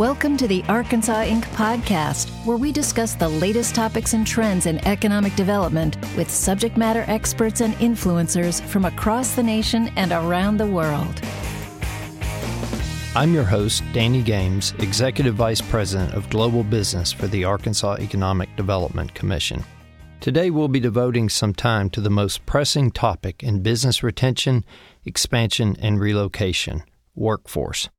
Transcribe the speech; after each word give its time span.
Welcome 0.00 0.38
to 0.38 0.48
the 0.48 0.64
Arkansas 0.66 1.24
Inc. 1.24 1.44
podcast, 1.52 2.30
where 2.46 2.56
we 2.56 2.72
discuss 2.72 3.12
the 3.12 3.28
latest 3.28 3.74
topics 3.74 4.14
and 4.14 4.26
trends 4.26 4.64
in 4.64 4.82
economic 4.86 5.36
development 5.36 5.98
with 6.16 6.30
subject 6.30 6.78
matter 6.78 7.04
experts 7.06 7.60
and 7.60 7.74
influencers 7.74 8.62
from 8.62 8.86
across 8.86 9.34
the 9.34 9.42
nation 9.42 9.92
and 9.96 10.10
around 10.12 10.56
the 10.56 10.66
world. 10.66 11.20
I'm 13.14 13.34
your 13.34 13.44
host, 13.44 13.82
Danny 13.92 14.22
Games, 14.22 14.72
Executive 14.78 15.34
Vice 15.34 15.60
President 15.60 16.14
of 16.14 16.30
Global 16.30 16.64
Business 16.64 17.12
for 17.12 17.26
the 17.26 17.44
Arkansas 17.44 17.96
Economic 18.00 18.48
Development 18.56 19.12
Commission. 19.12 19.62
Today, 20.20 20.48
we'll 20.48 20.68
be 20.68 20.80
devoting 20.80 21.28
some 21.28 21.52
time 21.52 21.90
to 21.90 22.00
the 22.00 22.08
most 22.08 22.46
pressing 22.46 22.90
topic 22.90 23.42
in 23.42 23.62
business 23.62 24.02
retention, 24.02 24.64
expansion, 25.04 25.76
and 25.78 26.00
relocation 26.00 26.84
workforce. 27.14 27.90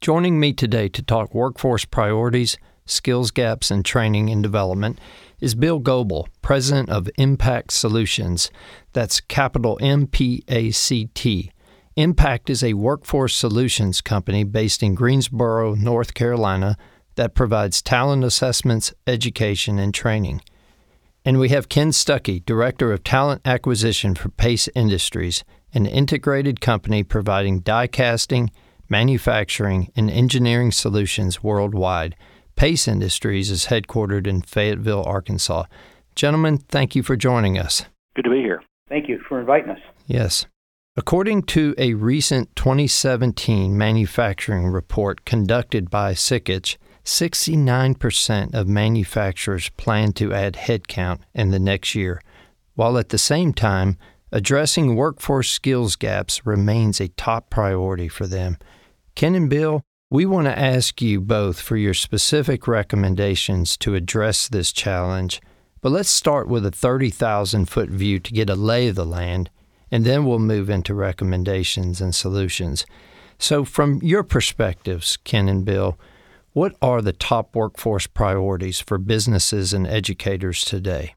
Joining 0.00 0.38
me 0.38 0.52
today 0.52 0.88
to 0.90 1.02
talk 1.02 1.34
workforce 1.34 1.84
priorities, 1.84 2.56
skills 2.86 3.32
gaps, 3.32 3.68
and 3.68 3.84
training 3.84 4.30
and 4.30 4.40
development 4.40 5.00
is 5.40 5.56
Bill 5.56 5.80
Goebel, 5.80 6.28
President 6.40 6.88
of 6.88 7.10
Impact 7.18 7.72
Solutions. 7.72 8.48
That's 8.92 9.20
capital 9.20 9.76
M 9.82 10.06
P 10.06 10.44
A 10.46 10.70
C 10.70 11.06
T. 11.14 11.50
Impact 11.96 12.48
is 12.48 12.62
a 12.62 12.74
workforce 12.74 13.34
solutions 13.34 14.00
company 14.00 14.44
based 14.44 14.84
in 14.84 14.94
Greensboro, 14.94 15.74
North 15.74 16.14
Carolina, 16.14 16.76
that 17.16 17.34
provides 17.34 17.82
talent 17.82 18.22
assessments, 18.22 18.94
education, 19.04 19.80
and 19.80 19.92
training. 19.92 20.42
And 21.24 21.40
we 21.40 21.48
have 21.48 21.68
Ken 21.68 21.90
Stuckey, 21.90 22.46
Director 22.46 22.92
of 22.92 23.02
Talent 23.02 23.42
Acquisition 23.44 24.14
for 24.14 24.28
Pace 24.28 24.68
Industries, 24.76 25.42
an 25.74 25.86
integrated 25.86 26.60
company 26.60 27.02
providing 27.02 27.58
die 27.60 27.88
casting, 27.88 28.52
manufacturing, 28.88 29.92
and 29.96 30.10
engineering 30.10 30.72
solutions 30.72 31.42
worldwide. 31.42 32.16
Pace 32.56 32.88
Industries 32.88 33.50
is 33.50 33.66
headquartered 33.66 34.26
in 34.26 34.42
Fayetteville, 34.42 35.04
Arkansas. 35.04 35.64
Gentlemen, 36.14 36.58
thank 36.58 36.96
you 36.96 37.02
for 37.02 37.16
joining 37.16 37.58
us. 37.58 37.84
Good 38.16 38.24
to 38.24 38.30
be 38.30 38.40
here. 38.40 38.62
Thank 38.88 39.08
you 39.08 39.20
for 39.28 39.38
inviting 39.38 39.70
us. 39.70 39.80
Yes. 40.06 40.46
According 40.96 41.44
to 41.44 41.76
a 41.78 41.94
recent 41.94 42.56
2017 42.56 43.78
manufacturing 43.78 44.66
report 44.66 45.24
conducted 45.24 45.90
by 45.90 46.14
Sikich, 46.14 46.76
69% 47.04 48.52
of 48.52 48.66
manufacturers 48.66 49.68
plan 49.70 50.12
to 50.14 50.34
add 50.34 50.54
headcount 50.54 51.20
in 51.32 51.50
the 51.50 51.60
next 51.60 51.94
year, 51.94 52.20
while 52.74 52.98
at 52.98 53.10
the 53.10 53.18
same 53.18 53.52
time, 53.52 53.96
addressing 54.32 54.96
workforce 54.96 55.50
skills 55.50 55.94
gaps 55.94 56.44
remains 56.44 57.00
a 57.00 57.08
top 57.08 57.48
priority 57.48 58.08
for 58.08 58.26
them. 58.26 58.58
Ken 59.18 59.34
and 59.34 59.50
Bill, 59.50 59.82
we 60.12 60.24
want 60.26 60.46
to 60.46 60.56
ask 60.56 61.02
you 61.02 61.20
both 61.20 61.60
for 61.60 61.76
your 61.76 61.92
specific 61.92 62.68
recommendations 62.68 63.76
to 63.78 63.96
address 63.96 64.46
this 64.46 64.72
challenge, 64.72 65.40
but 65.80 65.90
let's 65.90 66.08
start 66.08 66.46
with 66.46 66.64
a 66.64 66.70
30,000 66.70 67.68
foot 67.68 67.88
view 67.88 68.20
to 68.20 68.32
get 68.32 68.48
a 68.48 68.54
lay 68.54 68.86
of 68.86 68.94
the 68.94 69.04
land, 69.04 69.50
and 69.90 70.04
then 70.04 70.24
we'll 70.24 70.38
move 70.38 70.70
into 70.70 70.94
recommendations 70.94 72.00
and 72.00 72.14
solutions. 72.14 72.86
So, 73.40 73.64
from 73.64 73.98
your 74.04 74.22
perspectives, 74.22 75.16
Ken 75.16 75.48
and 75.48 75.64
Bill, 75.64 75.98
what 76.52 76.76
are 76.80 77.02
the 77.02 77.12
top 77.12 77.56
workforce 77.56 78.06
priorities 78.06 78.78
for 78.78 78.98
businesses 78.98 79.72
and 79.72 79.84
educators 79.84 80.62
today? 80.62 81.16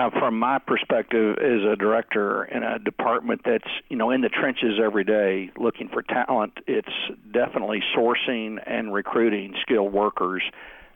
Uh, 0.00 0.08
from 0.18 0.38
my 0.38 0.58
perspective 0.58 1.36
as 1.36 1.62
a 1.70 1.76
director 1.76 2.44
in 2.44 2.62
a 2.62 2.78
department 2.78 3.42
that's 3.44 3.68
you 3.90 3.96
know 3.96 4.10
in 4.10 4.22
the 4.22 4.30
trenches 4.30 4.80
every 4.82 5.04
day 5.04 5.50
looking 5.58 5.90
for 5.90 6.00
talent, 6.00 6.54
it's 6.66 6.88
definitely 7.34 7.82
sourcing 7.94 8.56
and 8.66 8.94
recruiting 8.94 9.54
skilled 9.60 9.92
workers 9.92 10.42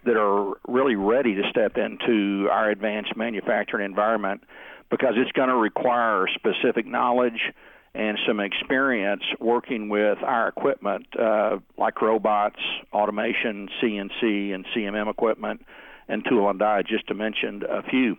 that 0.06 0.16
are 0.16 0.54
really 0.66 0.94
ready 0.96 1.34
to 1.34 1.42
step 1.50 1.76
into 1.76 2.48
our 2.50 2.70
advanced 2.70 3.14
manufacturing 3.14 3.84
environment 3.84 4.42
because 4.90 5.12
it's 5.16 5.32
going 5.32 5.50
to 5.50 5.56
require 5.56 6.26
specific 6.34 6.86
knowledge 6.86 7.52
and 7.94 8.18
some 8.26 8.40
experience 8.40 9.22
working 9.38 9.90
with 9.90 10.16
our 10.22 10.48
equipment 10.48 11.06
uh, 11.20 11.58
like 11.76 12.00
robots, 12.00 12.60
automation, 12.90 13.68
CNC, 13.82 14.54
and 14.54 14.64
CMM 14.74 15.10
equipment 15.10 15.60
and 16.08 16.24
tool 16.26 16.48
and 16.48 16.58
die, 16.58 16.82
just 16.82 17.06
to 17.08 17.14
mention 17.14 17.62
a 17.68 17.82
few. 17.82 18.16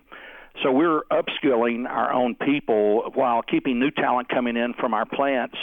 So 0.62 0.72
we're 0.72 1.02
upskilling 1.10 1.88
our 1.88 2.12
own 2.12 2.34
people 2.34 3.10
while 3.14 3.42
keeping 3.42 3.78
new 3.78 3.90
talent 3.90 4.28
coming 4.28 4.56
in 4.56 4.74
from 4.74 4.94
our 4.94 5.06
plants. 5.06 5.56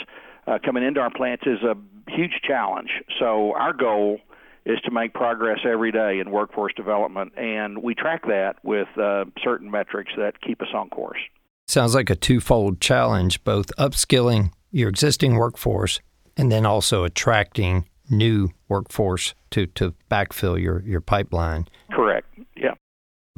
Uh, 0.46 0.58
coming 0.64 0.84
into 0.84 1.00
our 1.00 1.10
plants 1.10 1.44
is 1.46 1.62
a 1.62 1.74
huge 2.10 2.40
challenge. 2.46 2.90
So 3.18 3.54
our 3.54 3.72
goal 3.72 4.18
is 4.66 4.78
to 4.84 4.90
make 4.90 5.12
progress 5.12 5.60
every 5.64 5.92
day 5.92 6.20
in 6.20 6.30
workforce 6.30 6.72
development, 6.74 7.32
and 7.36 7.82
we 7.82 7.94
track 7.94 8.22
that 8.26 8.54
with 8.62 8.88
uh, 8.98 9.24
certain 9.42 9.70
metrics 9.70 10.12
that 10.16 10.40
keep 10.40 10.62
us 10.62 10.68
on 10.74 10.88
course. 10.88 11.18
Sounds 11.66 11.94
like 11.94 12.10
a 12.10 12.16
twofold 12.16 12.80
challenge, 12.80 13.42
both 13.44 13.74
upskilling 13.76 14.52
your 14.70 14.88
existing 14.88 15.36
workforce 15.36 16.00
and 16.36 16.50
then 16.50 16.66
also 16.66 17.04
attracting 17.04 17.88
new 18.10 18.50
workforce 18.68 19.34
to, 19.50 19.66
to 19.66 19.94
backfill 20.10 20.60
your, 20.60 20.82
your 20.82 21.00
pipeline. 21.00 21.66
Correct. 21.92 22.26
Yeah. 22.56 22.74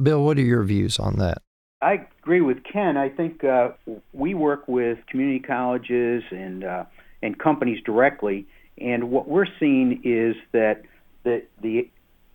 Bill, 0.03 0.25
what 0.25 0.39
are 0.39 0.43
your 0.43 0.65
views 0.65 0.99
on 0.99 1.19
that? 1.19 1.39
I 1.87 2.09
agree 2.21 2.41
with 2.41 2.65
Ken. 2.65 2.97
I 2.97 3.09
think 3.09 3.45
uh, 3.45 3.69
we 4.13 4.35
work 4.35 4.67
with 4.67 4.99
community 5.07 5.39
colleges 5.39 6.25
and 6.33 6.65
uh, 6.65 6.85
and 7.23 7.39
companies 7.39 7.81
directly, 7.85 8.45
and 8.77 9.09
what 9.13 9.29
we're 9.29 9.47
seeing 9.61 10.01
is 10.03 10.35
that 10.51 10.83
the 11.23 11.45
the 11.63 11.89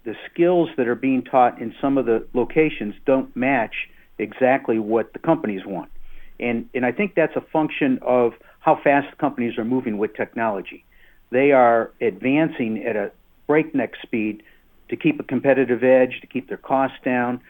the 0.06 0.16
skills 0.32 0.70
that 0.78 0.88
are 0.88 0.96
being 0.96 1.22
taught 1.22 1.60
in 1.62 1.76
some 1.82 1.98
of 1.98 2.06
the 2.06 2.26
locations 2.34 2.96
don't 3.06 3.36
match 3.36 3.90
exactly 4.20 4.80
what 4.80 5.12
the 5.12 5.20
companies 5.20 5.66
want, 5.66 5.92
and 6.40 6.70
and 6.74 6.86
I 6.86 6.94
think 6.94 7.16
that's 7.16 7.36
a 7.36 7.42
function 7.42 8.00
of 8.04 8.32
how 8.62 8.80
fast 8.82 9.18
companies 9.18 9.58
are 9.58 9.66
moving 9.66 9.98
with 9.98 10.16
technology. 10.16 10.86
They 11.30 11.52
are 11.52 11.92
advancing 12.00 12.86
at 12.86 12.96
a 12.96 13.12
breakneck 13.48 13.96
speed 14.02 14.44
to 14.88 14.96
keep 14.96 15.20
a 15.20 15.24
competitive 15.24 15.84
edge, 15.84 16.22
to 16.22 16.28
keep 16.28 16.48
their 16.48 16.56
costs 16.56 17.00
down, 17.04 17.42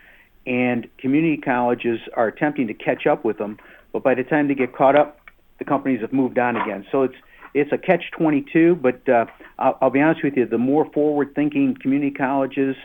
and 0.46 0.88
community 0.97 1.38
colleges 1.38 2.00
are 2.16 2.28
attempting 2.28 2.68
to 2.68 2.74
catch 2.74 3.06
up 3.06 3.24
with 3.24 3.38
them. 3.38 3.57
But 3.94 4.03
by 4.03 4.16
the 4.16 4.24
time 4.24 4.47
they 4.47 4.56
get 4.56 4.75
caught 4.75 4.96
up, 4.96 5.19
the 5.59 5.66
companies 5.66 6.02
have 6.02 6.13
moved 6.13 6.40
on 6.40 6.56
again. 6.56 6.85
So 6.91 7.03
it's 7.03 7.16
it's 7.53 7.72
a 7.72 7.78
catch 7.78 8.03
22. 8.18 8.75
But 8.75 9.07
uh, 9.07 9.25
I'll, 9.59 9.78
I'll 9.81 9.90
be 9.90 10.01
honest 10.01 10.24
with 10.24 10.35
you, 10.38 10.46
the 10.46 10.57
more 10.57 10.90
forward-thinking 10.91 11.78
community 11.81 12.12
colleges 12.12 12.75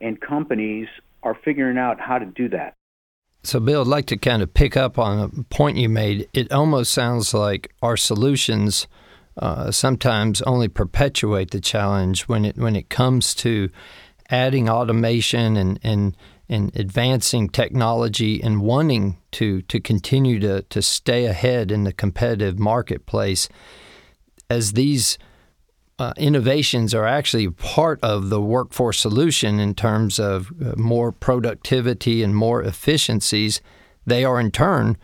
and 0.00 0.20
companies 0.20 0.88
are 1.22 1.36
figuring 1.44 1.78
out 1.78 2.00
how 2.00 2.18
to 2.18 2.26
do 2.26 2.48
that. 2.50 2.74
So, 3.42 3.60
Bill, 3.60 3.82
I'd 3.82 3.86
like 3.86 4.06
to 4.06 4.16
kind 4.16 4.42
of 4.42 4.54
pick 4.54 4.76
up 4.76 4.98
on 4.98 5.18
a 5.18 5.42
point 5.44 5.76
you 5.76 5.88
made. 5.88 6.28
It 6.32 6.50
almost 6.50 6.92
sounds 6.92 7.34
like 7.34 7.74
our 7.82 7.96
solutions 7.96 8.86
uh, 9.36 9.70
sometimes 9.70 10.40
only 10.42 10.68
perpetuate 10.68 11.50
the 11.50 11.60
challenge 11.60 12.22
when 12.22 12.44
it 12.44 12.56
when 12.56 12.76
it 12.76 12.88
comes 12.88 13.34
to 13.34 13.68
adding 14.30 14.70
automation 14.70 15.56
and 15.56 15.78
and 15.82 16.16
and 16.48 16.74
advancing 16.76 17.48
technology 17.48 18.42
and 18.42 18.60
wanting 18.60 19.18
to 19.32 19.62
to 19.62 19.80
continue 19.80 20.38
to 20.40 20.62
to 20.62 20.82
stay 20.82 21.24
ahead 21.26 21.70
in 21.70 21.84
the 21.84 21.92
competitive 21.92 22.58
marketplace 22.58 23.48
as 24.50 24.72
these 24.72 25.18
uh, 25.98 26.12
innovations 26.16 26.92
are 26.92 27.06
actually 27.06 27.48
part 27.48 28.00
of 28.02 28.28
the 28.28 28.40
workforce 28.40 28.98
solution 28.98 29.60
in 29.60 29.74
terms 29.74 30.18
of 30.18 30.50
uh, 30.60 30.74
more 30.76 31.12
productivity 31.12 32.22
and 32.22 32.34
more 32.34 32.62
efficiencies 32.62 33.60
they 34.04 34.24
are 34.24 34.40
in 34.40 34.50
turn 34.50 34.96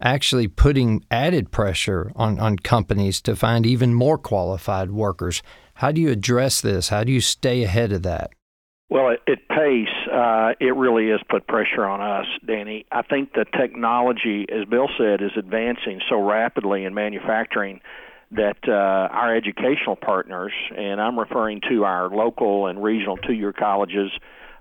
actually 0.00 0.48
putting 0.48 1.04
added 1.10 1.50
pressure 1.50 2.12
on, 2.16 2.38
on 2.38 2.58
companies 2.58 3.20
to 3.22 3.34
find 3.34 3.64
even 3.64 3.94
more 3.94 4.18
qualified 4.18 4.90
workers. 4.90 5.42
How 5.74 5.92
do 5.92 6.00
you 6.00 6.10
address 6.10 6.60
this? 6.60 6.88
How 6.88 7.04
do 7.04 7.12
you 7.12 7.20
stay 7.20 7.62
ahead 7.62 7.92
of 7.92 8.02
that? 8.02 8.30
Well, 8.88 9.10
at, 9.10 9.20
at 9.28 9.38
uh, 10.16 10.54
it 10.60 10.74
really 10.74 11.10
has 11.10 11.20
put 11.28 11.46
pressure 11.46 11.84
on 11.84 12.00
us, 12.00 12.26
Danny. 12.46 12.86
I 12.90 13.02
think 13.02 13.34
the 13.34 13.44
technology, 13.44 14.46
as 14.50 14.64
Bill 14.64 14.88
said, 14.96 15.20
is 15.20 15.32
advancing 15.36 16.00
so 16.08 16.18
rapidly 16.18 16.84
in 16.84 16.94
manufacturing 16.94 17.80
that 18.30 18.56
uh, 18.66 18.72
our 18.72 19.36
educational 19.36 19.94
partners, 19.94 20.52
and 20.74 21.02
I'm 21.02 21.18
referring 21.18 21.60
to 21.68 21.84
our 21.84 22.08
local 22.08 22.66
and 22.66 22.82
regional 22.82 23.18
two-year 23.18 23.52
colleges, 23.52 24.10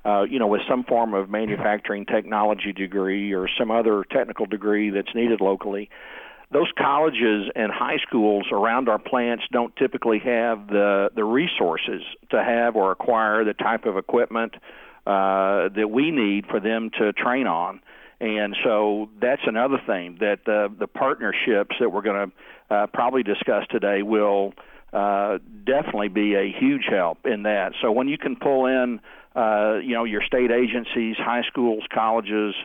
uh, 0.04 0.24
you 0.24 0.40
know, 0.40 0.48
with 0.48 0.62
some 0.70 0.84
form 0.84 1.14
of 1.14 1.30
manufacturing 1.30 2.06
technology 2.06 2.74
degree 2.74 3.34
or 3.34 3.48
some 3.58 3.72
other 3.72 4.04
technical 4.12 4.46
degree 4.46 4.90
that's 4.90 5.16
needed 5.16 5.40
locally, 5.40 5.90
those 6.52 6.68
colleges 6.78 7.50
and 7.56 7.72
high 7.72 7.98
schools 8.06 8.46
around 8.52 8.90
our 8.90 9.00
plants 9.00 9.46
don't 9.54 9.76
typically 9.78 10.20
have 10.20 10.68
the 10.68 11.10
the 11.16 11.24
resources 11.24 12.04
to 12.30 12.44
have 12.44 12.76
or 12.76 12.92
acquire 12.92 13.44
the 13.44 13.54
type 13.54 13.86
of 13.86 13.98
equipment 13.98 14.56
uh, 15.06 15.70
that 15.76 15.90
we 15.92 16.12
need 16.12 16.46
for 16.48 16.60
them 16.60 16.90
to 17.00 17.14
train 17.14 17.48
on. 17.48 17.82
And 18.20 18.56
so 18.64 19.10
that's 19.22 19.42
another 19.46 19.80
thing 19.86 20.18
that 20.22 20.40
the 20.46 20.74
the 20.80 20.88
partnerships 20.88 21.76
that 21.80 21.90
we're 21.90 22.02
going 22.02 22.32
to 22.32 22.76
uh, 22.76 22.88
probably 22.88 23.24
discuss 23.24 23.66
today 23.70 24.02
will 24.04 24.54
uh, 24.94 25.40
definitely 25.66 26.08
be 26.08 26.36
a 26.36 26.52
huge 26.58 26.86
help 26.90 27.26
in 27.26 27.44
that. 27.44 27.74
So 27.82 27.92
when 27.92 28.08
you 28.08 28.18
can 28.18 28.38
pull 28.38 28.66
in, 28.68 29.02
uh, 29.36 29.80
you 29.84 29.94
know, 29.94 30.06
your 30.06 30.22
state 30.24 30.50
agencies, 30.52 31.18
high 31.18 31.44
schools, 31.48 31.84
colleges, 31.94 32.56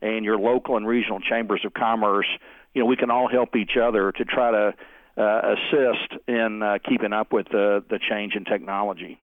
and 0.00 0.24
your 0.24 0.38
local 0.38 0.76
and 0.78 0.86
regional 0.86 1.20
chambers 1.20 1.62
of 1.64 1.74
commerce, 1.74 2.26
you 2.72 2.80
know, 2.80 2.86
we 2.86 2.96
can 2.96 3.10
all 3.10 3.28
help 3.28 3.54
each 3.54 3.76
other 3.80 4.12
to 4.12 4.24
try 4.24 4.50
to 4.50 4.74
uh, 5.16 5.54
assist 5.54 6.22
in 6.26 6.62
uh, 6.62 6.78
keeping 6.88 7.12
up 7.12 7.32
with 7.32 7.46
the, 7.50 7.84
the 7.88 7.98
change 8.10 8.34
in 8.34 8.44
technology. 8.44 9.20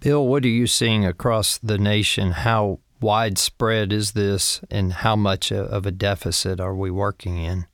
Bill, 0.00 0.26
what 0.26 0.44
are 0.44 0.48
you 0.48 0.66
seeing 0.66 1.04
across 1.04 1.58
the 1.58 1.78
nation? 1.78 2.32
How 2.32 2.80
widespread 3.00 3.92
is 3.92 4.12
this, 4.12 4.60
and 4.70 4.92
how 4.92 5.16
much 5.16 5.52
of 5.52 5.86
a 5.86 5.90
deficit 5.90 6.60
are 6.60 6.74
we 6.74 6.90
working 6.90 7.38
in? 7.38 7.66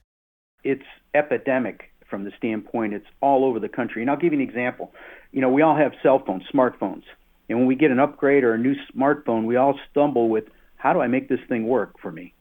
It's 0.63 0.85
epidemic 1.15 1.93
from 2.09 2.25
the 2.25 2.33
standpoint 2.37 2.93
it's 2.93 3.07
all 3.23 3.45
over 3.45 3.59
the 3.59 3.71
country. 3.71 4.03
And 4.03 4.11
I'll 4.11 4.19
give 4.19 4.35
you 4.35 4.41
an 4.41 4.47
example. 4.47 4.93
You 5.33 5.41
know, 5.41 5.49
we 5.49 5.63
all 5.63 5.75
have 5.75 5.93
cell 6.03 6.23
phones, 6.25 6.43
smartphones. 6.53 7.05
And 7.49 7.59
when 7.59 7.67
we 7.67 7.75
get 7.75 7.91
an 7.91 7.99
upgrade 7.99 8.45
or 8.45 8.53
a 8.53 8.59
new 8.59 8.75
smartphone, 8.95 9.45
we 9.45 9.57
all 9.57 9.79
stumble 9.91 10.29
with 10.29 10.45
how 10.77 10.93
do 10.93 11.01
I 11.01 11.07
make 11.07 11.29
this 11.29 11.41
thing 11.49 11.67
work 11.67 11.99
for 12.01 12.13
me? 12.13 12.35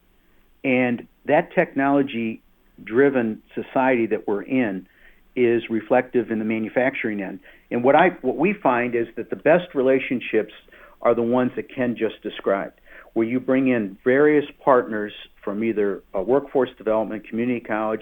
And 0.64 1.08
that 1.26 1.54
technology 1.54 2.42
driven 2.84 3.42
society 3.56 4.08
that 4.08 4.28
we're 4.28 4.44
in 4.44 4.88
is 5.36 5.64
reflective 5.70 6.32
in 6.32 6.40
the 6.40 6.46
manufacturing 6.46 7.22
end. 7.22 7.40
And 7.70 7.84
what 7.84 7.96
I 7.96 8.10
what 8.22 8.38
we 8.38 8.54
find 8.54 8.96
is 8.96 9.08
that 9.16 9.30
the 9.30 9.36
best 9.36 9.74
relationships 9.74 10.54
are 11.02 11.16
the 11.16 11.24
ones 11.24 11.52
that 11.56 11.74
Ken 11.74 11.96
just 11.98 12.22
described, 12.22 12.80
where 13.14 13.26
you 13.26 13.40
bring 13.40 13.70
in 13.70 13.98
various 14.04 14.46
partners 14.64 15.14
from 15.44 15.64
either 15.64 16.04
workforce 16.14 16.70
development, 16.78 17.28
community 17.28 17.60
college, 17.60 18.02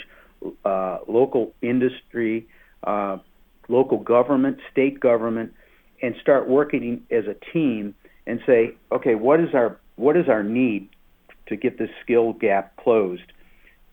uh, 0.65 0.99
local 1.07 1.53
industry, 1.61 2.47
uh, 2.83 3.17
local 3.67 3.99
government, 3.99 4.57
state 4.71 4.99
government, 4.99 5.53
and 6.01 6.15
start 6.21 6.47
working 6.47 7.03
as 7.11 7.25
a 7.25 7.35
team 7.53 7.95
and 8.25 8.39
say, 8.45 8.75
okay, 8.91 9.15
what 9.15 9.39
is 9.39 9.49
our 9.53 9.79
what 9.95 10.15
is 10.15 10.29
our 10.29 10.43
need 10.43 10.89
to 11.47 11.55
get 11.55 11.77
this 11.77 11.89
skill 12.03 12.33
gap 12.33 12.75
closed, 12.77 13.31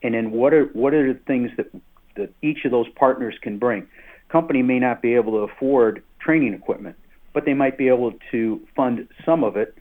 and 0.03 0.15
then 0.15 0.31
what 0.31 0.53
are 0.53 0.67
what 0.67 0.95
are 0.95 1.13
the 1.13 1.19
things 1.21 1.51
that 1.57 1.67
that 2.17 2.33
each 2.43 2.65
of 2.65 2.71
those 2.71 2.87
partners 2.97 3.35
can 3.41 3.59
bring. 3.59 3.87
Company 4.29 4.63
may 4.63 4.79
not 4.79 5.03
be 5.03 5.15
able 5.15 5.33
to 5.33 5.39
afford 5.39 6.03
training 6.21 6.55
equipment, 6.55 6.97
but 7.33 7.45
they 7.45 7.55
might 7.55 7.79
be 7.79 7.89
able 7.89 8.13
to 8.33 8.61
fund 8.75 9.09
some 9.25 9.45
of 9.45 9.57
it, 9.57 9.77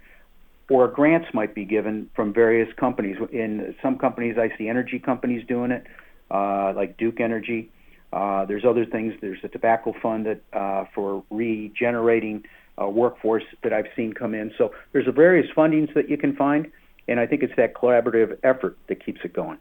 or 0.69 0.87
grants 0.87 1.27
might 1.33 1.55
be 1.55 1.65
given 1.65 2.09
from 2.15 2.33
various 2.33 2.71
companies. 2.77 3.17
In 3.31 3.75
some 3.81 3.97
companies, 3.97 4.37
I 4.37 4.55
see 4.57 4.67
energy 4.67 4.99
companies 4.99 5.45
doing 5.47 5.71
it, 5.71 5.85
uh, 6.31 6.73
like 6.75 6.97
Duke 6.97 7.19
Energy. 7.19 7.71
Uh, 8.13 8.45
there's 8.45 8.65
other 8.65 8.85
things. 8.85 9.13
There's 9.21 9.39
a 9.43 9.47
tobacco 9.47 9.93
fund 10.01 10.25
that 10.25 10.41
uh, 10.53 10.85
for 10.93 11.23
regenerating 11.29 12.43
uh, 12.81 12.87
workforce 12.87 13.43
that 13.63 13.73
I've 13.73 13.87
seen 13.95 14.13
come 14.13 14.33
in. 14.33 14.51
So 14.57 14.71
there's 14.91 15.05
various 15.13 15.47
fundings 15.55 15.93
that 15.93 16.09
you 16.09 16.17
can 16.17 16.35
find, 16.35 16.71
and 17.07 17.19
I 17.19 17.27
think 17.27 17.43
it's 17.43 17.53
that 17.57 17.73
collaborative 17.73 18.37
effort 18.43 18.77
that 18.87 19.03
keeps 19.03 19.21
it 19.23 19.33
going. 19.33 19.57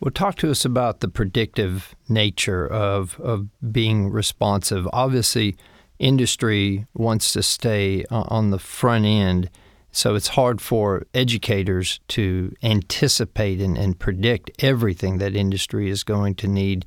Well, 0.00 0.10
talk 0.10 0.36
to 0.36 0.50
us 0.50 0.64
about 0.64 1.00
the 1.00 1.08
predictive 1.08 1.94
nature 2.08 2.66
of, 2.66 3.18
of 3.20 3.48
being 3.72 4.10
responsive. 4.10 4.88
Obviously, 4.92 5.56
industry 5.98 6.86
wants 6.94 7.32
to 7.32 7.42
stay 7.42 8.04
on 8.10 8.50
the 8.50 8.58
front 8.58 9.04
end, 9.04 9.50
so 9.92 10.16
it's 10.16 10.28
hard 10.28 10.60
for 10.60 11.06
educators 11.14 12.00
to 12.08 12.52
anticipate 12.62 13.60
and, 13.60 13.78
and 13.78 13.98
predict 13.98 14.50
everything 14.58 15.18
that 15.18 15.36
industry 15.36 15.88
is 15.88 16.02
going 16.02 16.34
to 16.36 16.48
need. 16.48 16.84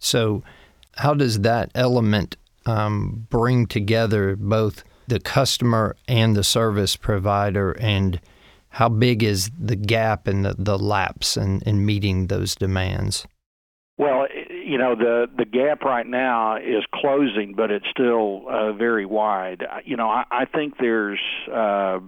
So, 0.00 0.42
how 0.96 1.14
does 1.14 1.40
that 1.40 1.70
element 1.74 2.36
um, 2.64 3.26
bring 3.30 3.66
together 3.66 4.34
both 4.34 4.82
the 5.06 5.20
customer 5.20 5.96
and 6.08 6.34
the 6.34 6.42
service 6.42 6.96
provider 6.96 7.72
and 7.72 8.20
how 8.78 8.88
big 8.88 9.24
is 9.24 9.50
the 9.58 9.74
gap 9.74 10.28
and 10.28 10.44
the, 10.44 10.54
the 10.56 10.78
lapse 10.78 11.36
in, 11.36 11.60
in 11.66 11.84
meeting 11.84 12.28
those 12.28 12.54
demands? 12.54 13.26
Well, 13.96 14.28
you 14.48 14.78
know 14.78 14.94
the 14.94 15.26
the 15.36 15.44
gap 15.44 15.82
right 15.82 16.06
now 16.06 16.58
is 16.58 16.84
closing, 16.94 17.54
but 17.56 17.72
it's 17.72 17.86
still 17.90 18.44
uh, 18.48 18.72
very 18.74 19.04
wide. 19.04 19.64
You 19.84 19.96
know, 19.96 20.08
I, 20.08 20.22
I 20.30 20.44
think 20.44 20.74
there's 20.78 21.18
uh, 21.52 21.98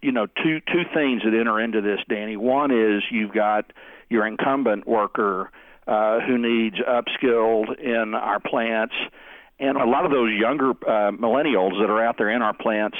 you 0.00 0.12
know 0.12 0.26
two 0.26 0.60
two 0.60 0.84
things 0.94 1.22
that 1.24 1.36
enter 1.36 1.60
into 1.60 1.80
this, 1.80 1.98
Danny. 2.08 2.36
One 2.36 2.70
is 2.70 3.02
you've 3.10 3.34
got 3.34 3.72
your 4.08 4.28
incumbent 4.28 4.86
worker 4.86 5.50
uh, 5.88 6.20
who 6.20 6.38
needs 6.38 6.76
upskilled 6.76 7.80
in 7.80 8.14
our 8.14 8.38
plants, 8.38 8.94
and 9.58 9.76
a 9.76 9.86
lot 9.86 10.04
of 10.04 10.12
those 10.12 10.30
younger 10.38 10.70
uh, 10.70 11.10
millennials 11.10 11.80
that 11.80 11.90
are 11.90 12.00
out 12.00 12.14
there 12.16 12.30
in 12.30 12.42
our 12.42 12.54
plants 12.54 12.96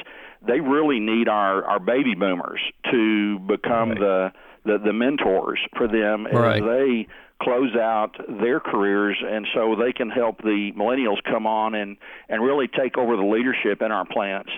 they 0.46 0.60
really 0.60 1.00
need 1.00 1.28
our 1.28 1.64
our 1.64 1.80
baby 1.80 2.14
boomers 2.14 2.60
to 2.90 3.38
become 3.40 3.90
right. 3.90 3.98
the, 3.98 4.32
the 4.64 4.78
the 4.78 4.92
mentors 4.92 5.60
for 5.76 5.86
them 5.88 6.26
right. 6.26 6.56
as 6.56 6.62
they 6.62 7.06
close 7.42 7.74
out 7.76 8.12
their 8.40 8.60
careers 8.60 9.16
and 9.26 9.46
so 9.54 9.74
they 9.76 9.92
can 9.92 10.08
help 10.08 10.38
the 10.38 10.70
millennials 10.76 11.22
come 11.24 11.46
on 11.46 11.74
and 11.74 11.96
and 12.28 12.42
really 12.42 12.68
take 12.68 12.96
over 12.96 13.16
the 13.16 13.22
leadership 13.22 13.82
in 13.82 13.90
our 13.90 14.06
plants 14.06 14.50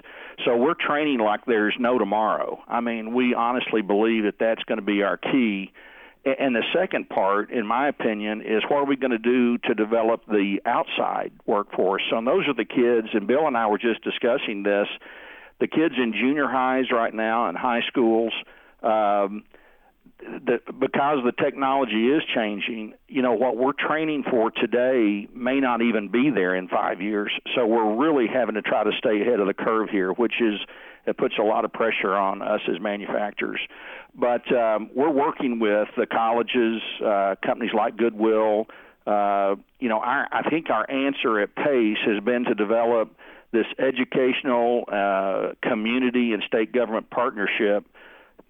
so 0.45 0.57
we're 0.57 0.75
training 0.75 1.19
like 1.19 1.45
there's 1.47 1.75
no 1.79 1.99
tomorrow 1.99 2.63
i 2.69 2.81
mean 2.81 3.15
we 3.15 3.35
honestly 3.35 3.81
believe 3.81 4.25
that 4.25 4.35
that's 4.39 4.63
going 4.65 4.79
to 4.79 4.85
be 4.85 5.03
our 5.03 5.17
key 5.17 5.73
and 6.39 6.55
the 6.55 6.63
second 6.75 7.09
part 7.09 7.51
in 7.51 7.67
my 7.67 7.89
opinion 7.89 8.43
is 8.43 8.63
what 8.69 8.79
are 8.79 8.85
we 8.85 8.97
going 8.97 9.11
to 9.11 9.19
do 9.19 9.57
to 9.59 9.75
develop 9.75 10.25
the 10.27 10.61
outside 10.67 11.33
workforce 11.47 12.03
so 12.11 12.21
those 12.25 12.47
are 12.47 12.55
the 12.55 12.65
kids 12.65 13.09
and 13.15 13.27
bill 13.27 13.47
and 13.47 13.57
i 13.57 13.67
were 13.67 13.79
just 13.79 14.03
discussing 14.05 14.63
this 14.63 14.87
the 15.61 15.67
kids 15.67 15.95
in 15.97 16.13
junior 16.13 16.49
highs 16.49 16.87
right 16.93 17.15
now 17.15 17.49
and 17.49 17.57
high 17.57 17.81
schools 17.89 18.33
um, 18.83 19.45
because 20.19 21.19
the 21.25 21.33
technology 21.39 22.09
is 22.09 22.23
changing, 22.35 22.95
you 23.09 23.23
know, 23.23 23.33
what 23.33 23.57
we're 23.57 23.73
training 23.73 24.25
for 24.31 24.51
today 24.51 25.29
may 25.35 25.61
not 25.61 25.83
even 25.83 26.09
be 26.09 26.31
there 26.31 26.55
in 26.55 26.69
five 26.69 27.01
years. 27.01 27.31
So 27.55 27.67
we're 27.67 27.97
really 27.97 28.27
having 28.27 28.55
to 28.55 28.63
try 28.63 28.85
to 28.85 28.93
stay 28.99 29.21
ahead 29.23 29.41
of 29.41 29.47
the 29.47 29.55
curve 29.55 29.91
here, 29.91 30.13
which 30.13 30.35
is 30.41 30.59
it 31.07 31.17
puts 31.17 31.35
a 31.39 31.43
lot 31.43 31.65
of 31.65 31.73
pressure 31.73 32.15
on 32.15 32.43
us 32.43 32.61
as 32.69 32.81
manufacturers. 32.81 33.61
But 34.15 34.51
um, 34.53 34.91
we're 34.95 35.11
working 35.11 35.61
with 35.61 35.89
the 35.97 36.07
colleges, 36.07 36.81
uh, 37.05 37.37
companies 37.45 37.73
like 37.77 37.97
Goodwill. 37.97 38.67
Uh, 39.07 39.55
you 39.79 39.89
know, 39.89 40.01
our, 40.01 40.27
I 40.33 40.49
think 40.51 40.69
our 40.71 40.91
answer 40.91 41.39
at 41.41 41.55
Pace 41.55 41.99
has 42.07 42.23
been 42.25 42.45
to 42.45 42.55
develop 42.55 43.15
this 43.57 43.67
educational 43.79 44.85
uh, 44.93 45.53
community 45.63 46.33
and 46.33 46.43
state 46.47 46.73
government 46.73 47.09
partnership 47.11 47.87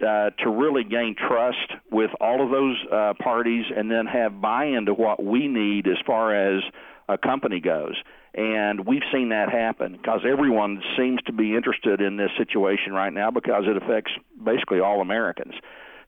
uh, 0.00 0.30
to 0.42 0.50
really 0.50 0.84
gain 0.84 1.14
trust 1.16 1.72
with 1.90 2.10
all 2.20 2.42
of 2.42 2.50
those 2.50 2.76
uh, 2.92 3.14
parties 3.22 3.64
and 3.74 3.90
then 3.90 4.06
have 4.06 4.40
buy-in 4.40 4.86
to 4.86 4.94
what 4.94 5.22
we 5.22 5.46
need 5.46 5.86
as 5.86 5.96
far 6.04 6.34
as 6.34 6.62
a 7.08 7.16
company 7.16 7.60
goes. 7.60 7.94
And 8.34 8.84
we've 8.86 9.04
seen 9.12 9.30
that 9.30 9.48
happen 9.50 9.92
because 9.92 10.20
everyone 10.30 10.82
seems 10.98 11.22
to 11.22 11.32
be 11.32 11.54
interested 11.54 12.00
in 12.00 12.16
this 12.16 12.30
situation 12.36 12.92
right 12.92 13.12
now 13.12 13.30
because 13.30 13.64
it 13.66 13.76
affects 13.76 14.12
basically 14.44 14.80
all 14.80 15.00
Americans. 15.00 15.54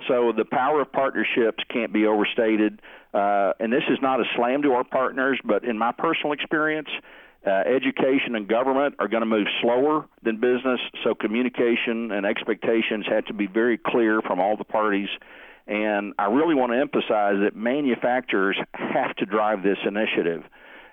So 0.07 0.33
the 0.37 0.45
power 0.45 0.83
of 0.83 0.93
partnerships 0.93 1.65
can't 1.73 1.93
be 1.93 2.05
overstated. 2.05 2.83
Uh, 3.15 3.53
and 3.59 3.73
this 3.73 3.85
is 3.89 3.99
not 4.03 4.21
a 4.21 4.25
slam 4.37 4.63
to 4.63 4.73
our 4.73 4.85
partners, 4.85 5.41
but 5.45 5.65
in 5.65 5.79
my 5.79 5.93
personal 5.97 6.33
experience, 6.33 6.89
uh, 7.47 7.51
education 7.51 8.35
and 8.35 8.49
government 8.49 8.97
are 8.99 9.09
going 9.09 9.23
to 9.23 9.27
move 9.27 9.47
slower 9.61 10.07
than 10.23 10.41
business, 10.41 10.81
so 11.05 11.15
communication 11.15 12.11
and 12.11 12.27
expectations 12.27 13.07
have 13.09 13.25
to 13.27 13.33
be 13.33 13.47
very 13.47 13.79
clear 13.79 14.21
from 14.23 14.41
all 14.41 14.57
the 14.57 14.65
parties. 14.65 15.09
And 15.67 16.15
I 16.19 16.27
really 16.27 16.55
want 16.55 16.73
to 16.73 16.79
emphasize 16.79 17.37
that 17.43 17.53
manufacturers 17.55 18.59
have 18.75 19.15
to 19.17 19.27
drive 19.27 19.63
this 19.63 19.79
initiative. 19.87 20.43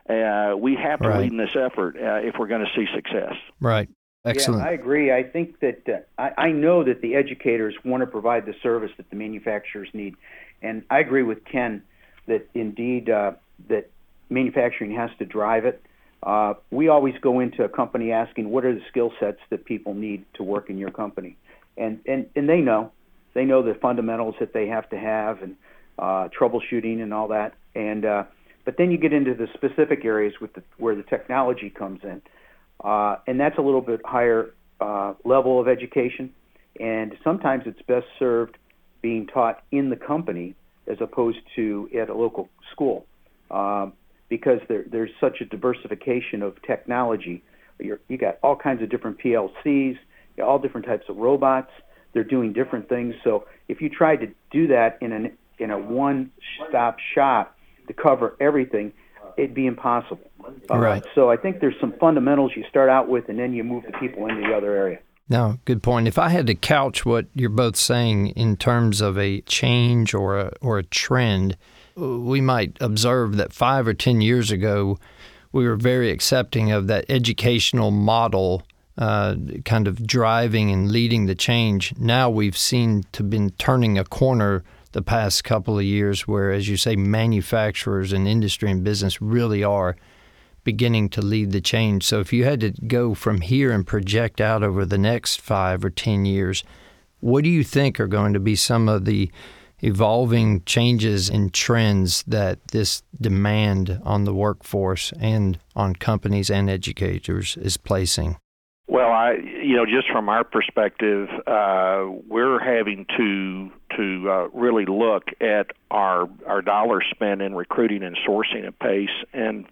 Uh, 0.07 0.55
we 0.57 0.75
have 0.75 0.99
to 0.99 1.09
right. 1.09 1.21
lead 1.21 1.31
in 1.31 1.37
this 1.37 1.55
effort 1.55 1.95
uh, 1.97 2.27
if 2.27 2.35
we're 2.37 2.47
going 2.47 2.63
to 2.63 2.71
see 2.75 2.85
success. 2.93 3.33
Right. 3.59 3.89
Excellent. 4.23 4.63
Yeah, 4.63 4.69
I 4.69 4.73
agree. 4.73 5.11
I 5.11 5.23
think 5.23 5.59
that 5.59 5.81
uh, 5.87 6.21
I, 6.21 6.47
I 6.47 6.51
know 6.51 6.83
that 6.83 7.01
the 7.01 7.15
educators 7.15 7.75
want 7.83 8.01
to 8.01 8.07
provide 8.07 8.45
the 8.45 8.55
service 8.61 8.91
that 8.97 9.09
the 9.09 9.15
manufacturers 9.15 9.87
need, 9.93 10.15
and 10.61 10.83
I 10.89 10.99
agree 10.99 11.23
with 11.23 11.45
Ken 11.45 11.83
that 12.27 12.47
indeed 12.55 13.09
uh, 13.09 13.33
that 13.69 13.89
manufacturing 14.29 14.95
has 14.95 15.11
to 15.19 15.25
drive 15.25 15.65
it. 15.65 15.81
Uh, 16.25 16.55
we 16.71 16.87
always 16.87 17.13
go 17.21 17.39
into 17.39 17.63
a 17.63 17.69
company 17.69 18.11
asking 18.11 18.49
what 18.49 18.65
are 18.65 18.73
the 18.73 18.81
skill 18.89 19.11
sets 19.19 19.37
that 19.51 19.63
people 19.63 19.93
need 19.93 20.25
to 20.33 20.43
work 20.43 20.69
in 20.71 20.77
your 20.77 20.89
company, 20.89 21.37
and 21.77 21.99
and 22.07 22.25
and 22.35 22.49
they 22.49 22.61
know, 22.61 22.91
they 23.35 23.45
know 23.45 23.61
the 23.61 23.75
fundamentals 23.75 24.33
that 24.39 24.51
they 24.51 24.67
have 24.67 24.89
to 24.89 24.97
have 24.97 25.43
and 25.43 25.55
uh, 25.99 26.27
troubleshooting 26.37 27.01
and 27.01 27.13
all 27.13 27.27
that. 27.27 27.53
And 27.75 28.05
uh, 28.05 28.23
but 28.65 28.75
then 28.77 28.89
you 28.89 28.97
get 28.97 29.13
into 29.13 29.35
the 29.35 29.47
specific 29.53 30.03
areas 30.03 30.33
with 30.41 30.53
the, 30.53 30.63
where 30.79 30.95
the 30.95 31.03
technology 31.03 31.69
comes 31.69 31.99
in, 32.03 32.23
uh, 32.83 33.17
and 33.27 33.39
that's 33.39 33.59
a 33.59 33.61
little 33.61 33.81
bit 33.81 34.01
higher 34.03 34.55
uh, 34.81 35.13
level 35.23 35.61
of 35.61 35.67
education. 35.67 36.33
And 36.79 37.13
sometimes 37.23 37.63
it's 37.67 37.81
best 37.83 38.07
served 38.17 38.57
being 39.01 39.27
taught 39.27 39.61
in 39.71 39.91
the 39.91 39.95
company 39.95 40.55
as 40.87 40.97
opposed 40.99 41.37
to 41.55 41.87
at 41.97 42.09
a 42.09 42.15
local 42.15 42.49
school. 42.71 43.05
Um, 43.51 43.93
because 44.29 44.59
there, 44.67 44.85
there's 44.89 45.11
such 45.19 45.41
a 45.41 45.45
diversification 45.45 46.41
of 46.41 46.61
technology. 46.63 47.43
You're, 47.79 47.99
you 48.07 48.17
got 48.17 48.37
all 48.41 48.55
kinds 48.55 48.81
of 48.81 48.89
different 48.89 49.19
PLCs, 49.19 49.97
all 50.43 50.59
different 50.59 50.85
types 50.85 51.05
of 51.09 51.17
robots. 51.17 51.71
They're 52.13 52.23
doing 52.23 52.53
different 52.53 52.89
things. 52.89 53.13
So 53.23 53.45
if 53.67 53.81
you 53.81 53.89
tried 53.89 54.17
to 54.17 54.27
do 54.51 54.67
that 54.67 54.97
in 55.01 55.11
an 55.11 55.37
in 55.57 55.71
a 55.71 55.79
one-stop 55.79 56.97
shop 57.13 57.55
to 57.87 57.93
cover 57.93 58.35
everything, 58.41 58.91
it'd 59.37 59.53
be 59.53 59.67
impossible. 59.67 60.19
Uh, 60.69 60.77
right. 60.77 61.03
So 61.15 61.29
I 61.29 61.37
think 61.37 61.61
there's 61.61 61.79
some 61.79 61.93
fundamentals 61.99 62.51
you 62.55 62.65
start 62.69 62.89
out 62.89 63.07
with, 63.07 63.29
and 63.29 63.39
then 63.39 63.53
you 63.53 63.63
move 63.63 63.83
the 63.85 63.97
people 63.97 64.27
into 64.27 64.41
the 64.41 64.53
other 64.53 64.75
area. 64.75 64.99
No, 65.27 65.57
good 65.65 65.81
point. 65.81 66.07
If 66.07 66.19
I 66.19 66.29
had 66.29 66.45
to 66.47 66.55
couch 66.55 67.05
what 67.05 67.25
you're 67.33 67.49
both 67.49 67.75
saying 67.75 68.27
in 68.29 68.57
terms 68.57 69.01
of 69.01 69.17
a 69.17 69.41
change 69.41 70.13
or 70.13 70.37
a 70.37 70.51
or 70.61 70.77
a 70.77 70.83
trend, 70.83 71.57
we 71.95 72.41
might 72.41 72.77
observe 72.81 73.37
that 73.37 73.53
five 73.53 73.87
or 73.87 73.93
ten 73.93 74.21
years 74.21 74.51
ago, 74.51 74.99
we 75.51 75.67
were 75.67 75.75
very 75.75 76.11
accepting 76.11 76.71
of 76.71 76.87
that 76.87 77.05
educational 77.09 77.91
model, 77.91 78.63
uh, 78.97 79.35
kind 79.63 79.87
of 79.87 80.05
driving 80.05 80.71
and 80.71 80.91
leading 80.91 81.25
the 81.25 81.35
change. 81.35 81.93
Now 81.97 82.29
we've 82.29 82.57
seen 82.57 83.03
to 83.13 83.23
been 83.23 83.51
turning 83.51 83.97
a 83.97 84.03
corner 84.03 84.63
the 84.91 85.01
past 85.01 85.43
couple 85.43 85.77
of 85.77 85.83
years, 85.83 86.27
where, 86.27 86.51
as 86.51 86.69
you 86.69 86.77
say, 86.77 86.95
manufacturers 86.95 88.13
and 88.13 88.27
industry 88.27 88.71
and 88.71 88.83
business 88.83 89.21
really 89.21 89.63
are 89.63 89.97
beginning 90.63 91.09
to 91.09 91.21
lead 91.21 91.51
the 91.51 91.61
change. 91.61 92.03
So 92.03 92.19
if 92.19 92.33
you 92.33 92.43
had 92.45 92.61
to 92.61 92.71
go 92.71 93.13
from 93.13 93.41
here 93.41 93.71
and 93.71 93.85
project 93.85 94.41
out 94.41 94.63
over 94.63 94.85
the 94.85 94.97
next 94.97 95.39
five 95.39 95.85
or 95.85 95.89
10 95.89 96.25
years, 96.25 96.63
what 97.19 97.43
do 97.43 97.49
you 97.49 97.63
think 97.63 97.99
are 97.99 98.07
going 98.07 98.33
to 98.33 98.39
be 98.39 98.55
some 98.55 98.89
of 98.89 99.05
the 99.05 99.31
evolving 99.85 100.63
changes 100.65 101.29
and 101.29 101.53
trends 101.53 102.23
that 102.23 102.59
this 102.69 103.03
demand 103.21 104.01
on 104.03 104.25
the 104.25 104.33
workforce 104.33 105.13
and 105.19 105.59
on 105.75 105.95
companies 105.95 106.49
and 106.49 106.69
educators 106.69 107.55
is 107.57 107.77
placing? 107.77 108.37
Well, 108.87 109.11
I, 109.11 109.33
you 109.33 109.75
know, 109.75 109.85
just 109.85 110.07
from 110.11 110.29
our 110.29 110.43
perspective, 110.43 111.27
uh, 111.47 112.05
we're 112.27 112.59
having 112.59 113.05
to 113.17 113.71
to 113.97 114.29
uh, 114.29 114.47
really 114.53 114.85
look 114.85 115.23
at 115.41 115.67
our 115.89 116.27
our 116.45 116.61
dollar 116.61 117.01
spent 117.11 117.41
in 117.41 117.55
recruiting 117.55 118.03
and 118.03 118.17
sourcing 118.27 118.67
at 118.67 118.77
pace, 118.79 119.09
and 119.33 119.65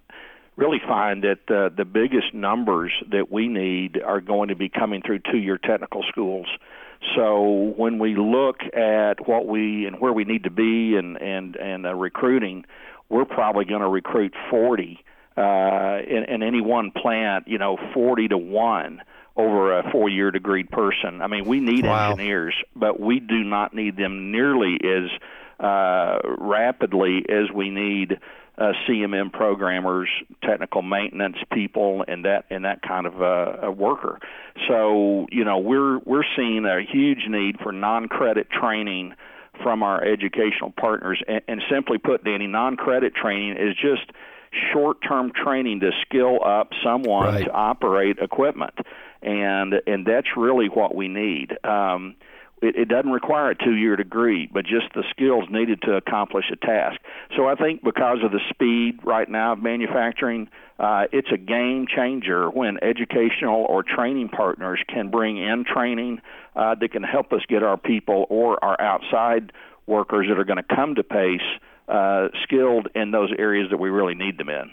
really 0.56 0.80
find 0.88 1.24
that 1.24 1.50
uh, 1.50 1.70
the 1.76 1.86
biggest 1.86 2.34
numbers 2.34 2.92
that 3.12 3.32
we 3.32 3.48
need 3.48 4.02
are 4.02 4.22
going 4.22 4.50
to 4.50 4.56
be 4.56 4.70
coming 4.70 5.02
through 5.06 5.20
two-year 5.32 5.58
technical 5.58 6.04
schools. 6.10 6.48
So 7.16 7.74
when 7.76 8.00
we 8.00 8.16
look 8.16 8.62
at 8.74 9.28
what 9.28 9.48
we 9.48 9.86
and 9.86 10.00
where 10.00 10.14
we 10.14 10.24
need 10.24 10.44
to 10.44 10.52
be 10.52 10.96
and 10.96 11.22
and 11.22 11.56
and 11.56 11.86
uh, 11.86 11.94
recruiting, 11.94 12.66
we're 13.10 13.26
probably 13.26 13.66
going 13.66 13.82
to 13.82 13.90
recruit 13.90 14.34
40 14.50 15.04
uh, 15.36 15.42
in, 16.08 16.24
in 16.24 16.44
any 16.44 16.62
one 16.62 16.92
plant. 16.92 17.48
You 17.48 17.58
know, 17.58 17.78
40 17.94 18.30
to 18.30 18.38
one 18.38 19.02
over 19.36 19.80
a 19.80 19.92
four-year 19.92 20.32
degreed 20.32 20.70
person. 20.70 21.22
I 21.22 21.28
mean, 21.28 21.46
we 21.46 21.60
need 21.60 21.86
wow. 21.86 22.12
engineers, 22.12 22.54
but 22.76 23.00
we 23.00 23.20
do 23.20 23.44
not 23.44 23.74
need 23.74 23.98
them 23.98 24.32
nearly 24.32 24.78
as 24.84 25.10
uh, 25.60 26.20
rapidly 26.38 27.26
as 27.30 27.52
we 27.54 27.70
need 27.70 28.20
uh, 28.58 28.72
CMM 28.88 29.32
programmers, 29.34 30.10
technical 30.44 30.82
maintenance 30.82 31.38
people, 31.52 32.06
and 32.08 32.26
that 32.26 32.46
and 32.50 32.66
that 32.66 32.82
kind 32.82 33.08
of 33.08 33.22
uh, 33.22 33.68
a 33.68 33.72
worker. 33.72 34.20
So 34.68 35.26
you 35.32 35.44
know 35.44 35.58
we're 35.58 36.00
we're 36.00 36.26
seeing 36.36 36.66
a 36.66 36.82
huge 36.82 37.26
need 37.28 37.60
for 37.60 37.72
non-credit 37.72 38.50
training 38.52 39.16
from 39.62 39.84
our 39.84 40.04
educational 40.04 40.72
partners, 40.72 41.22
and, 41.28 41.42
and 41.48 41.62
simply 41.70 41.98
put, 41.98 42.24
Danny, 42.24 42.48
non-credit 42.48 43.14
training 43.16 43.58
is 43.58 43.76
just 43.76 44.12
short-term 44.72 45.32
training 45.32 45.80
to 45.80 45.92
skill 46.06 46.40
up 46.44 46.70
someone 46.84 47.36
right. 47.36 47.46
to 47.46 47.52
operate 47.52 48.18
equipment, 48.20 48.74
and 49.24 49.74
and 49.88 50.06
that's 50.06 50.28
really 50.38 50.68
what 50.68 50.94
we 50.94 51.08
need. 51.08 51.58
Um, 51.66 52.16
it, 52.64 52.76
it 52.76 52.88
doesn't 52.88 53.12
require 53.12 53.52
a 53.52 53.56
two-year 53.56 53.96
degree, 53.96 54.50
but 54.52 54.66
just 54.66 54.94
the 54.96 55.04
skills 55.10 55.46
needed 55.50 55.82
to 55.84 55.96
accomplish 55.96 56.46
a 56.52 56.56
task. 56.56 57.00
So 57.36 57.48
I 57.48 57.56
think 57.56 57.84
because 57.84 58.20
of 58.24 58.32
the 58.32 58.40
speed 58.50 59.00
right 59.04 59.30
now 59.30 59.54
of 59.54 59.62
manufacturing, 59.62 60.50
uh, 60.80 61.06
it's 61.12 61.30
a 61.32 61.38
game 61.38 61.86
changer 61.94 62.50
when 62.50 62.78
educational 62.84 63.66
or 63.70 63.84
training 63.84 64.30
partners 64.30 64.80
can 64.88 65.10
bring 65.10 65.38
in 65.38 65.66
training 65.66 66.22
uh, 66.56 66.76
that 66.76 66.92
can 66.92 67.04
help 67.04 67.32
us 67.34 67.42
get 67.48 67.64
our 67.64 67.78
people 67.78 68.26
or 68.30 68.64
our 68.64 68.80
outside 68.82 69.52
workers 69.86 70.28
that 70.30 70.40
are 70.40 70.46
going 70.46 70.64
to 70.64 70.76
come 70.76 70.96
to 70.96 71.04
PACE 71.04 71.42
uh, 71.88 72.30
skilled 72.44 72.88
in 72.96 73.12
those 73.12 73.32
areas 73.38 73.70
that 73.70 73.78
we 73.78 73.90
really 73.90 74.16
need 74.16 74.38
them 74.38 74.50
in. 74.50 74.72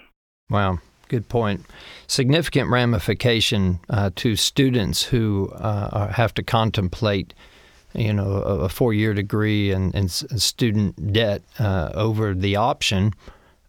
Wow. 0.49 0.79
Good 1.09 1.29
point. 1.29 1.67
Significant 2.07 2.71
ramification 2.71 3.81
uh, 3.89 4.11
to 4.15 4.37
students 4.37 5.03
who 5.03 5.51
uh, 5.57 6.07
have 6.13 6.33
to 6.35 6.43
contemplate 6.45 7.35
you 7.95 8.13
know, 8.13 8.43
a, 8.43 8.59
a 8.61 8.69
four-year 8.69 9.15
degree 9.15 9.73
and, 9.73 9.95
and 9.95 10.11
student 10.11 11.13
debt 11.13 11.43
uh, 11.59 11.91
over 11.95 12.35
the 12.35 12.57
option 12.57 13.13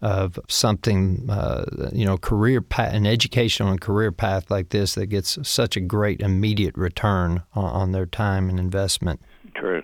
of 0.01 0.39
something, 0.47 1.27
uh, 1.29 1.63
you 1.93 2.05
know, 2.05 2.17
career 2.17 2.61
path, 2.61 2.93
an 2.93 3.05
educational 3.05 3.69
and 3.69 3.79
career 3.79 4.11
path 4.11 4.49
like 4.49 4.69
this 4.69 4.95
that 4.95 5.07
gets 5.07 5.37
such 5.47 5.77
a 5.77 5.79
great 5.79 6.21
immediate 6.21 6.75
return 6.75 7.43
on, 7.53 7.65
on 7.65 7.91
their 7.91 8.07
time 8.07 8.49
and 8.49 8.59
investment. 8.59 9.21
True. 9.55 9.83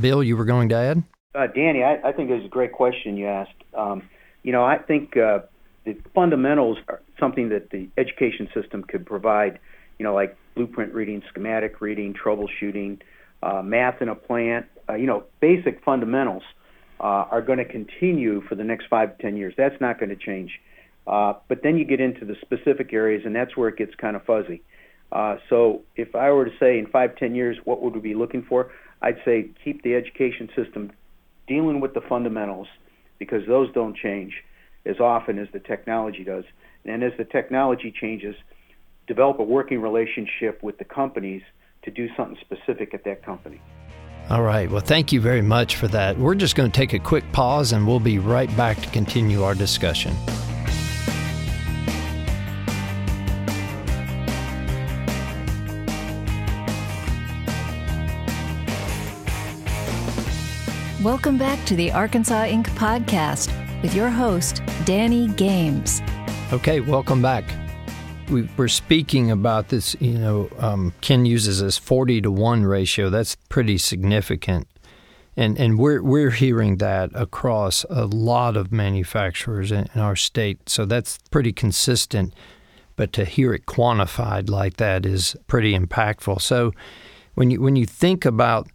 Bill, 0.00 0.22
you 0.22 0.36
were 0.36 0.46
going 0.46 0.70
to 0.70 0.74
add? 0.74 1.02
Uh, 1.34 1.46
Danny, 1.46 1.82
I, 1.82 2.00
I 2.02 2.12
think 2.12 2.30
it 2.30 2.34
was 2.34 2.44
a 2.44 2.48
great 2.48 2.72
question 2.72 3.16
you 3.16 3.26
asked. 3.26 3.52
Um, 3.74 4.08
you 4.42 4.52
know, 4.52 4.64
I 4.64 4.78
think 4.78 5.16
uh, 5.16 5.40
the 5.84 5.96
fundamentals 6.14 6.78
are 6.88 7.00
something 7.20 7.50
that 7.50 7.70
the 7.70 7.88
education 7.98 8.48
system 8.54 8.82
could 8.82 9.04
provide, 9.04 9.58
you 9.98 10.04
know, 10.04 10.14
like 10.14 10.36
blueprint 10.54 10.94
reading, 10.94 11.22
schematic 11.28 11.80
reading, 11.80 12.14
troubleshooting, 12.14 13.00
uh, 13.42 13.62
math 13.62 14.00
in 14.00 14.08
a 14.08 14.14
plant, 14.14 14.66
uh, 14.88 14.94
you 14.94 15.06
know, 15.06 15.24
basic 15.40 15.82
fundamentals 15.84 16.42
uh, 17.00 17.26
are 17.30 17.42
going 17.42 17.58
to 17.58 17.64
continue 17.64 18.40
for 18.48 18.54
the 18.54 18.64
next 18.64 18.86
five 18.88 19.16
to 19.16 19.22
ten 19.22 19.36
years. 19.36 19.54
That's 19.56 19.80
not 19.80 19.98
going 19.98 20.10
to 20.10 20.16
change. 20.16 20.60
Uh, 21.06 21.34
but 21.48 21.62
then 21.62 21.76
you 21.76 21.84
get 21.84 22.00
into 22.00 22.24
the 22.24 22.36
specific 22.40 22.92
areas, 22.92 23.22
and 23.24 23.34
that's 23.34 23.56
where 23.56 23.68
it 23.68 23.76
gets 23.76 23.94
kind 23.96 24.14
of 24.14 24.24
fuzzy. 24.24 24.62
Uh, 25.10 25.36
so 25.50 25.82
if 25.96 26.14
I 26.14 26.30
were 26.30 26.44
to 26.44 26.56
say 26.58 26.78
in 26.78 26.86
five, 26.86 27.16
ten 27.16 27.34
years, 27.34 27.56
what 27.64 27.82
would 27.82 27.94
we 27.94 28.00
be 28.00 28.14
looking 28.14 28.42
for? 28.42 28.70
I'd 29.02 29.20
say 29.24 29.50
keep 29.64 29.82
the 29.82 29.94
education 29.96 30.48
system 30.54 30.92
dealing 31.48 31.80
with 31.80 31.92
the 31.92 32.00
fundamentals 32.00 32.68
because 33.18 33.46
those 33.48 33.72
don't 33.72 33.96
change 33.96 34.32
as 34.86 35.00
often 35.00 35.38
as 35.38 35.48
the 35.52 35.58
technology 35.58 36.24
does. 36.24 36.44
And 36.84 37.02
as 37.02 37.12
the 37.18 37.24
technology 37.24 37.92
changes, 38.00 38.36
develop 39.06 39.38
a 39.40 39.44
working 39.44 39.80
relationship 39.80 40.62
with 40.62 40.78
the 40.78 40.84
companies– 40.84 41.42
to 41.82 41.90
do 41.90 42.08
something 42.16 42.38
specific 42.40 42.94
at 42.94 43.04
that 43.04 43.24
company. 43.24 43.60
All 44.30 44.42
right. 44.42 44.70
Well, 44.70 44.80
thank 44.80 45.12
you 45.12 45.20
very 45.20 45.42
much 45.42 45.76
for 45.76 45.88
that. 45.88 46.16
We're 46.16 46.34
just 46.34 46.54
going 46.54 46.70
to 46.70 46.76
take 46.76 46.92
a 46.92 46.98
quick 46.98 47.30
pause 47.32 47.72
and 47.72 47.86
we'll 47.86 48.00
be 48.00 48.18
right 48.18 48.54
back 48.56 48.80
to 48.80 48.88
continue 48.90 49.42
our 49.42 49.54
discussion. 49.54 50.14
Welcome 61.02 61.36
back 61.36 61.64
to 61.66 61.74
the 61.74 61.90
Arkansas 61.90 62.44
Inc. 62.44 62.66
podcast 62.76 63.50
with 63.82 63.92
your 63.92 64.08
host, 64.08 64.62
Danny 64.84 65.26
Games. 65.26 66.00
Okay, 66.52 66.78
welcome 66.78 67.20
back 67.20 67.44
we 68.32 68.48
were 68.56 68.68
speaking 68.68 69.30
about 69.30 69.68
this, 69.68 69.94
you 70.00 70.18
know, 70.18 70.48
um, 70.58 70.94
Ken 71.00 71.26
uses 71.26 71.60
this 71.60 71.78
40 71.78 72.22
to 72.22 72.30
1 72.32 72.64
ratio. 72.64 73.10
That's 73.10 73.36
pretty 73.48 73.78
significant. 73.78 74.66
And, 75.36 75.58
and 75.58 75.78
we're, 75.78 76.02
we're 76.02 76.30
hearing 76.30 76.78
that 76.78 77.10
across 77.14 77.84
a 77.88 78.06
lot 78.06 78.56
of 78.56 78.72
manufacturers 78.72 79.70
in, 79.70 79.88
in 79.94 80.00
our 80.00 80.16
state. 80.16 80.68
So 80.68 80.84
that's 80.84 81.18
pretty 81.30 81.52
consistent. 81.52 82.34
But 82.96 83.12
to 83.14 83.24
hear 83.24 83.54
it 83.54 83.66
quantified 83.66 84.50
like 84.50 84.76
that 84.78 85.06
is 85.06 85.36
pretty 85.46 85.78
impactful. 85.78 86.40
So 86.40 86.72
when 87.34 87.50
you, 87.50 87.60
when 87.60 87.76
you 87.76 87.86
think 87.86 88.24
about 88.24 88.68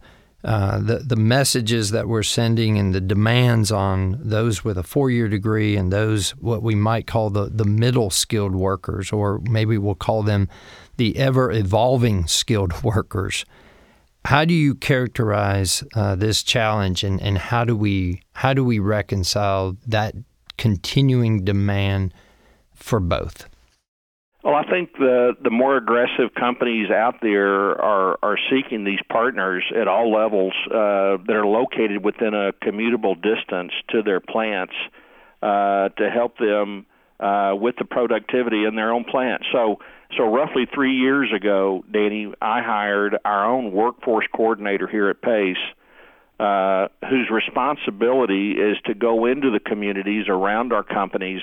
uh, 0.48 0.78
the 0.78 1.00
the 1.00 1.14
messages 1.14 1.90
that 1.90 2.08
we're 2.08 2.22
sending 2.22 2.78
and 2.78 2.94
the 2.94 3.02
demands 3.02 3.70
on 3.70 4.18
those 4.18 4.64
with 4.64 4.78
a 4.78 4.82
four 4.82 5.10
year 5.10 5.28
degree 5.28 5.76
and 5.76 5.92
those 5.92 6.30
what 6.36 6.62
we 6.62 6.74
might 6.74 7.06
call 7.06 7.28
the 7.28 7.50
the 7.50 7.66
middle 7.66 8.08
skilled 8.08 8.54
workers, 8.54 9.12
or 9.12 9.40
maybe 9.40 9.76
we'll 9.76 9.94
call 9.94 10.22
them 10.22 10.48
the 10.96 11.18
ever 11.18 11.52
evolving 11.52 12.26
skilled 12.26 12.82
workers. 12.82 13.44
How 14.24 14.46
do 14.46 14.54
you 14.54 14.74
characterize 14.74 15.84
uh, 15.94 16.14
this 16.14 16.42
challenge, 16.42 17.04
and, 17.04 17.20
and 17.20 17.36
how 17.36 17.66
do 17.66 17.76
we 17.76 18.22
how 18.32 18.54
do 18.54 18.64
we 18.64 18.78
reconcile 18.78 19.76
that 19.86 20.14
continuing 20.56 21.44
demand 21.44 22.14
for 22.74 23.00
both? 23.00 23.50
Well, 24.48 24.56
I 24.56 24.64
think 24.70 24.94
the 24.94 25.36
the 25.44 25.50
more 25.50 25.76
aggressive 25.76 26.34
companies 26.34 26.90
out 26.90 27.16
there 27.20 27.78
are 27.78 28.18
are 28.22 28.38
seeking 28.50 28.84
these 28.84 28.98
partners 29.10 29.62
at 29.78 29.86
all 29.88 30.10
levels 30.10 30.54
uh, 30.68 31.20
that 31.26 31.36
are 31.36 31.46
located 31.46 32.02
within 32.02 32.32
a 32.32 32.52
commutable 32.64 33.14
distance 33.14 33.72
to 33.90 34.02
their 34.02 34.20
plants. 34.20 34.72
uh, 35.42 35.88
to 35.90 36.10
help 36.10 36.36
them 36.38 36.86
uh, 37.20 37.54
with 37.54 37.76
the 37.78 37.84
productivity 37.84 38.64
in 38.64 38.74
their 38.74 38.92
own 38.92 39.04
plant. 39.04 39.42
So, 39.52 39.78
so 40.16 40.24
roughly 40.24 40.66
three 40.72 40.96
years 40.96 41.30
ago, 41.34 41.84
Danny, 41.92 42.32
I 42.40 42.62
hired 42.62 43.16
our 43.24 43.46
own 43.46 43.72
workforce 43.72 44.26
coordinator 44.34 44.86
here 44.88 45.08
at 45.10 45.22
Pace, 45.22 45.56
uh, 46.40 46.88
whose 47.08 47.28
responsibility 47.30 48.52
is 48.52 48.76
to 48.86 48.94
go 48.94 49.26
into 49.26 49.50
the 49.50 49.60
communities 49.60 50.26
around 50.28 50.72
our 50.72 50.84
companies 50.84 51.42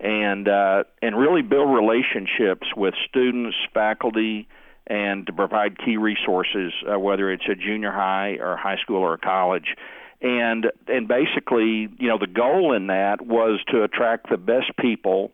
and 0.00 0.48
uh, 0.48 0.84
and 1.02 1.18
really 1.18 1.42
build 1.42 1.74
relationships 1.74 2.66
with 2.76 2.94
students, 3.08 3.56
faculty, 3.74 4.48
and 4.86 5.26
to 5.26 5.32
provide 5.32 5.78
key 5.78 5.96
resources, 5.96 6.72
uh, 6.90 6.98
whether 6.98 7.32
it's 7.32 7.46
a 7.50 7.54
junior 7.54 7.92
high 7.92 8.38
or 8.40 8.56
high 8.56 8.76
school 8.82 8.98
or 9.02 9.14
a 9.14 9.18
college 9.18 9.74
and 10.20 10.66
and 10.88 11.06
basically, 11.06 11.88
you 11.98 12.08
know, 12.08 12.18
the 12.18 12.26
goal 12.26 12.74
in 12.74 12.88
that 12.88 13.24
was 13.24 13.60
to 13.68 13.84
attract 13.84 14.30
the 14.30 14.36
best 14.36 14.72
people 14.78 15.30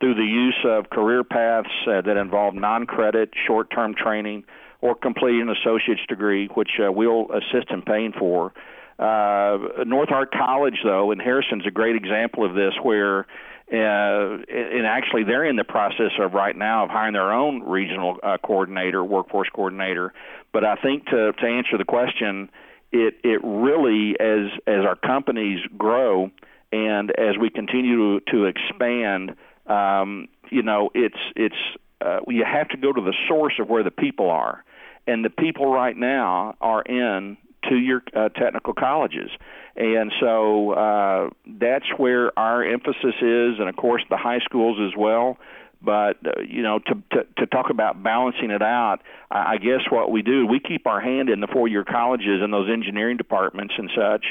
through 0.00 0.14
the 0.14 0.24
use 0.24 0.58
of 0.64 0.90
career 0.90 1.24
paths 1.24 1.70
uh, 1.86 2.02
that 2.02 2.18
involve 2.18 2.54
non-credit, 2.54 3.30
short-term 3.46 3.94
training, 3.94 4.44
or 4.82 4.94
completing 4.94 5.40
an 5.40 5.48
associate's 5.48 6.04
degree, 6.06 6.48
which 6.48 6.72
uh, 6.86 6.92
we'll 6.92 7.28
assist 7.32 7.70
in 7.70 7.80
paying 7.80 8.12
for. 8.12 8.52
Uh, 8.98 9.84
North 9.86 10.10
Ark 10.10 10.32
College, 10.32 10.80
though, 10.84 11.12
in 11.12 11.18
Harrison's 11.18 11.66
a 11.66 11.70
great 11.70 11.96
example 11.96 12.44
of 12.44 12.54
this, 12.54 12.74
where 12.82 13.26
uh, 13.72 14.38
and 14.48 14.86
actually 14.86 15.24
they're 15.24 15.44
in 15.44 15.56
the 15.56 15.64
process 15.64 16.12
of 16.20 16.34
right 16.34 16.56
now 16.56 16.84
of 16.84 16.90
hiring 16.90 17.14
their 17.14 17.32
own 17.32 17.62
regional 17.62 18.16
uh, 18.22 18.36
coordinator, 18.38 19.02
workforce 19.04 19.48
coordinator. 19.52 20.12
But 20.52 20.64
I 20.64 20.76
think 20.76 21.06
to 21.06 21.32
to 21.32 21.46
answer 21.46 21.76
the 21.76 21.84
question, 21.84 22.48
it 22.92 23.14
it 23.24 23.40
really 23.42 24.16
as 24.20 24.50
as 24.66 24.84
our 24.84 24.96
companies 24.96 25.60
grow 25.76 26.30
and 26.72 27.10
as 27.18 27.36
we 27.40 27.50
continue 27.50 28.20
to, 28.20 28.32
to 28.32 28.44
expand, 28.44 29.36
um, 29.66 30.28
you 30.50 30.62
know, 30.62 30.90
it's 30.94 31.18
it's 31.34 31.56
uh, 32.00 32.20
you 32.28 32.44
have 32.44 32.68
to 32.68 32.76
go 32.76 32.92
to 32.92 33.00
the 33.00 33.14
source 33.28 33.54
of 33.58 33.68
where 33.68 33.82
the 33.82 33.90
people 33.90 34.30
are, 34.30 34.64
and 35.06 35.24
the 35.24 35.30
people 35.30 35.66
right 35.72 35.96
now 35.96 36.54
are 36.60 36.82
in 36.82 37.36
two-year 37.68 38.02
uh, 38.14 38.28
technical 38.30 38.74
colleges, 38.74 39.30
and 39.76 40.12
so 40.20 40.72
uh, 40.72 41.30
that's 41.46 41.86
where 41.96 42.36
our 42.38 42.64
emphasis 42.64 43.14
is, 43.20 43.58
and 43.58 43.68
of 43.68 43.76
course 43.76 44.02
the 44.10 44.16
high 44.16 44.40
schools 44.40 44.78
as 44.80 44.96
well. 44.96 45.38
But 45.82 46.16
uh, 46.26 46.40
you 46.48 46.62
know, 46.62 46.78
to, 46.78 46.94
to 47.12 47.26
to 47.38 47.46
talk 47.46 47.70
about 47.70 48.02
balancing 48.02 48.50
it 48.50 48.62
out, 48.62 49.02
I, 49.30 49.54
I 49.54 49.56
guess 49.58 49.80
what 49.90 50.10
we 50.10 50.22
do, 50.22 50.46
we 50.46 50.58
keep 50.58 50.86
our 50.86 51.00
hand 51.00 51.28
in 51.28 51.40
the 51.40 51.46
four-year 51.46 51.84
colleges 51.84 52.40
and 52.42 52.52
those 52.52 52.68
engineering 52.70 53.16
departments 53.16 53.74
and 53.76 53.90
such. 53.94 54.24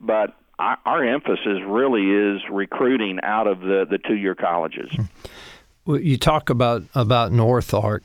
But 0.00 0.36
our, 0.58 0.78
our 0.86 1.04
emphasis 1.04 1.58
really 1.66 2.08
is 2.08 2.42
recruiting 2.50 3.18
out 3.22 3.46
of 3.46 3.60
the 3.60 3.84
the 3.90 3.98
two-year 3.98 4.34
colleges. 4.34 4.90
Well, 5.84 5.98
you 5.98 6.16
talk 6.16 6.50
about 6.50 6.84
about 6.94 7.32
North 7.32 7.74
Ark. 7.74 8.04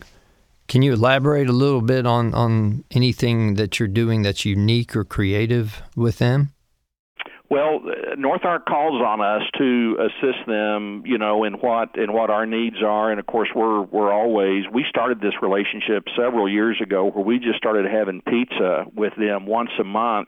Can 0.67 0.81
you 0.81 0.93
elaborate 0.93 1.47
a 1.47 1.53
little 1.53 1.81
bit 1.81 2.05
on, 2.05 2.33
on 2.33 2.83
anything 2.91 3.55
that 3.55 3.79
you're 3.79 3.87
doing 3.87 4.21
that's 4.21 4.43
unique 4.43 4.95
or 4.95 5.05
creative 5.05 5.81
with 5.95 6.17
them? 6.17 6.51
Well, 7.49 7.79
North 8.17 8.43
Ark 8.43 8.65
calls 8.65 9.01
on 9.01 9.21
us 9.21 9.43
to 9.57 9.97
assist 9.99 10.45
them, 10.47 11.03
you 11.05 11.17
know, 11.17 11.45
in 11.45 11.53
what 11.53 11.97
in 11.97 12.11
what 12.11 12.29
our 12.29 12.45
needs 12.45 12.83
are, 12.85 13.09
and 13.09 13.21
of 13.21 13.25
course, 13.25 13.47
we're 13.55 13.83
we're 13.83 14.11
always 14.11 14.65
we 14.73 14.83
started 14.89 15.21
this 15.21 15.33
relationship 15.41 16.03
several 16.17 16.49
years 16.49 16.77
ago 16.83 17.05
where 17.05 17.23
we 17.23 17.39
just 17.39 17.57
started 17.57 17.85
having 17.89 18.21
pizza 18.21 18.83
with 18.93 19.13
them 19.15 19.45
once 19.45 19.69
a 19.79 19.85
month, 19.85 20.27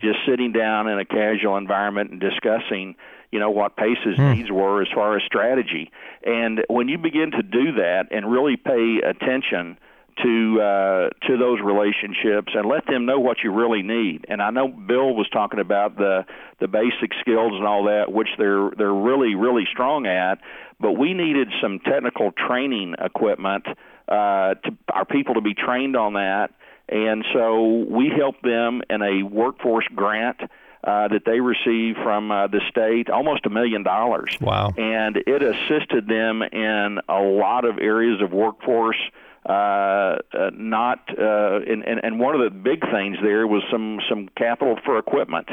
just 0.00 0.16
sitting 0.26 0.52
down 0.52 0.88
in 0.88 0.98
a 0.98 1.04
casual 1.04 1.58
environment 1.58 2.12
and 2.12 2.20
discussing, 2.20 2.94
you 3.34 3.40
know, 3.40 3.50
what 3.50 3.76
Pace's 3.76 4.14
hmm. 4.14 4.32
needs 4.32 4.50
were 4.52 4.80
as 4.80 4.86
far 4.94 5.16
as 5.16 5.24
strategy. 5.26 5.90
And 6.24 6.64
when 6.70 6.86
you 6.86 6.98
begin 6.98 7.32
to 7.32 7.42
do 7.42 7.72
that 7.72 8.04
and 8.12 8.30
really 8.30 8.56
pay 8.56 9.00
attention 9.04 9.76
to 10.22 10.60
uh, 10.62 11.26
to 11.26 11.36
those 11.36 11.58
relationships 11.60 12.52
and 12.54 12.64
let 12.68 12.86
them 12.86 13.06
know 13.06 13.18
what 13.18 13.38
you 13.42 13.52
really 13.52 13.82
need. 13.82 14.24
And 14.28 14.40
I 14.40 14.50
know 14.50 14.68
Bill 14.68 15.16
was 15.16 15.28
talking 15.32 15.58
about 15.58 15.96
the 15.96 16.24
the 16.60 16.68
basic 16.68 17.10
skills 17.20 17.54
and 17.54 17.66
all 17.66 17.86
that, 17.86 18.12
which 18.12 18.28
they're 18.38 18.70
they're 18.78 18.94
really 18.94 19.34
really 19.34 19.64
strong 19.72 20.06
at. 20.06 20.38
But 20.78 20.92
we 20.92 21.12
needed 21.12 21.48
some 21.60 21.80
technical 21.80 22.30
training 22.30 22.94
equipment 23.04 23.66
uh, 24.06 24.54
to 24.54 24.76
our 24.92 25.04
people 25.04 25.34
to 25.34 25.40
be 25.40 25.54
trained 25.54 25.96
on 25.96 26.12
that. 26.12 26.50
And 26.88 27.24
so 27.34 27.84
we 27.90 28.12
helped 28.16 28.44
them 28.44 28.82
in 28.88 29.02
a 29.02 29.24
workforce 29.24 29.86
grant 29.92 30.38
uh, 30.86 31.08
that 31.08 31.22
they 31.24 31.40
received 31.40 31.98
from 32.02 32.30
uh, 32.30 32.46
the 32.46 32.60
state, 32.68 33.10
almost 33.10 33.46
a 33.46 33.50
million 33.50 33.82
dollars. 33.82 34.36
Wow! 34.40 34.72
And 34.76 35.16
it 35.16 35.42
assisted 35.42 36.06
them 36.06 36.42
in 36.42 37.00
a 37.08 37.20
lot 37.20 37.64
of 37.64 37.78
areas 37.78 38.20
of 38.22 38.32
workforce 38.32 38.98
uh, 39.46 39.52
uh, 39.52 40.50
not 40.54 41.00
uh, 41.18 41.60
and, 41.66 41.84
and 41.86 42.00
and 42.02 42.18
one 42.18 42.34
of 42.34 42.40
the 42.40 42.50
big 42.50 42.80
things 42.90 43.18
there 43.22 43.46
was 43.46 43.62
some 43.70 44.00
some 44.08 44.28
capital 44.38 44.78
for 44.86 44.98
equipment 44.98 45.48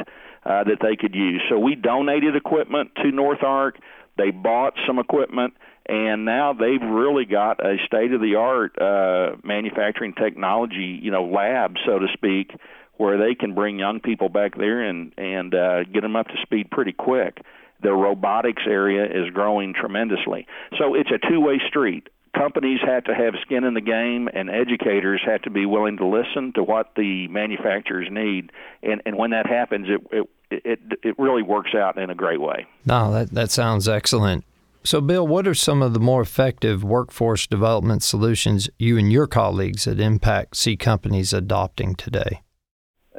uh, 0.46 0.64
that 0.64 0.78
they 0.80 0.96
could 0.96 1.14
use. 1.14 1.42
So 1.50 1.58
we 1.58 1.74
donated 1.74 2.34
equipment 2.34 2.92
to 3.02 3.10
North 3.10 3.42
Ark. 3.42 3.78
They 4.16 4.30
bought 4.30 4.74
some 4.86 4.98
equipment, 4.98 5.54
and 5.86 6.24
now 6.24 6.54
they've 6.54 6.82
really 6.82 7.26
got 7.26 7.64
a 7.64 7.76
state 7.86 8.12
of 8.12 8.20
the 8.20 8.36
art 8.36 8.80
uh, 8.80 9.36
manufacturing 9.44 10.14
technology, 10.14 10.98
you 11.02 11.10
know, 11.10 11.24
lab, 11.24 11.76
so 11.84 11.98
to 11.98 12.06
speak, 12.14 12.52
where 13.02 13.18
they 13.18 13.34
can 13.34 13.52
bring 13.52 13.80
young 13.80 13.98
people 13.98 14.28
back 14.28 14.56
there 14.56 14.80
and 14.80 15.12
and 15.18 15.54
uh, 15.54 15.82
get 15.84 16.02
them 16.02 16.14
up 16.14 16.28
to 16.28 16.34
speed 16.42 16.70
pretty 16.70 16.92
quick. 16.92 17.38
The 17.82 17.92
robotics 17.92 18.62
area 18.64 19.04
is 19.04 19.28
growing 19.34 19.74
tremendously. 19.74 20.46
So 20.78 20.94
it's 20.94 21.10
a 21.10 21.18
two-way 21.28 21.60
street 21.66 22.08
companies 22.36 22.78
have 22.86 23.04
to 23.04 23.14
have 23.14 23.34
skin 23.42 23.64
in 23.64 23.74
the 23.74 23.80
game 23.80 24.28
and 24.32 24.48
educators 24.48 25.20
have 25.26 25.42
to 25.42 25.50
be 25.50 25.66
willing 25.66 25.98
to 25.98 26.06
listen 26.06 26.52
to 26.54 26.62
what 26.62 26.92
the 26.96 27.28
manufacturers 27.28 28.08
need 28.10 28.50
and 28.82 29.02
and 29.04 29.18
when 29.18 29.30
that 29.30 29.46
happens 29.46 29.86
it 29.88 30.00
it 30.10 30.28
it, 30.64 30.80
it 31.02 31.18
really 31.18 31.42
works 31.42 31.74
out 31.74 31.98
in 31.98 32.10
a 32.10 32.14
great 32.14 32.40
way. 32.40 32.66
No, 32.84 33.12
that 33.12 33.30
that 33.32 33.50
sounds 33.50 33.88
excellent. 33.88 34.44
So 34.84 35.00
Bill, 35.00 35.26
what 35.26 35.46
are 35.46 35.54
some 35.54 35.82
of 35.82 35.92
the 35.92 36.00
more 36.00 36.22
effective 36.22 36.82
workforce 36.84 37.46
development 37.46 38.02
solutions 38.02 38.70
you 38.78 38.96
and 38.96 39.12
your 39.12 39.26
colleagues 39.26 39.86
at 39.86 40.00
Impact 40.00 40.56
see 40.56 40.76
companies 40.76 41.32
adopting 41.32 41.94
today? 41.94 42.42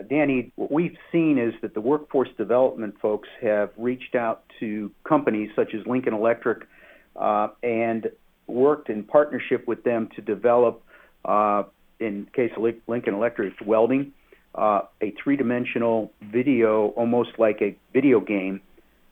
Danny, 0.10 0.52
what 0.56 0.72
we've 0.72 0.98
seen 1.12 1.38
is 1.38 1.54
that 1.62 1.74
the 1.74 1.82
workforce 1.82 2.30
development 2.38 2.96
folks 3.02 3.30
have 3.42 3.70
reached 3.78 4.16
out 4.16 4.44
to 4.60 4.92
companies 5.04 5.52
such 5.56 5.74
as 5.74 5.86
Lincoln 5.86 6.14
Electric 6.14 6.68
uh, 7.16 7.50
and 7.62 8.10
worked 8.48 8.90
in 8.90 9.04
partnership 9.04 9.68
with 9.68 9.84
them 9.84 10.10
to 10.16 10.22
develop, 10.22 10.84
uh, 11.26 11.64
in 12.00 12.28
case 12.34 12.52
of 12.58 12.64
Lincoln 12.88 13.14
Electric, 13.14 13.54
welding, 13.66 14.12
uh, 14.56 14.82
a 15.02 15.14
three-dimensional 15.24 16.12
video, 16.32 16.88
almost 16.90 17.32
like 17.38 17.62
a 17.62 17.76
video 17.94 18.20
game, 18.20 18.62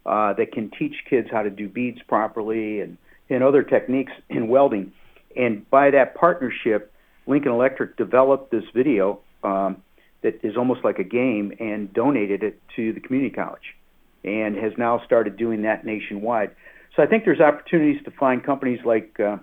uh, 0.05 0.33
that 0.33 0.51
can 0.51 0.71
teach 0.77 0.95
kids 1.09 1.27
how 1.31 1.43
to 1.43 1.49
do 1.49 1.69
beads 1.69 1.99
properly 2.07 2.81
and, 2.81 2.97
and 3.29 3.43
other 3.43 3.61
techniques 3.61 4.11
in 4.29 4.47
welding. 4.47 4.91
And 5.35 5.69
by 5.69 5.91
that 5.91 6.15
partnership, 6.15 6.91
Lincoln 7.27 7.51
Electric 7.51 7.97
developed 7.97 8.51
this 8.51 8.63
video 8.73 9.19
um, 9.43 9.81
that 10.21 10.39
is 10.43 10.57
almost 10.57 10.83
like 10.83 10.99
a 10.99 11.03
game 11.03 11.53
and 11.59 11.91
donated 11.93 12.43
it 12.43 12.61
to 12.75 12.93
the 12.93 12.99
community 12.99 13.33
college 13.33 13.75
and 14.23 14.55
has 14.55 14.73
now 14.77 15.01
started 15.05 15.35
doing 15.37 15.63
that 15.63 15.85
nationwide. 15.85 16.51
So 16.95 17.03
I 17.03 17.07
think 17.07 17.25
there's 17.25 17.39
opportunities 17.39 18.03
to 18.03 18.11
find 18.11 18.43
companies 18.43 18.79
like 18.85 19.19
uh, 19.19 19.37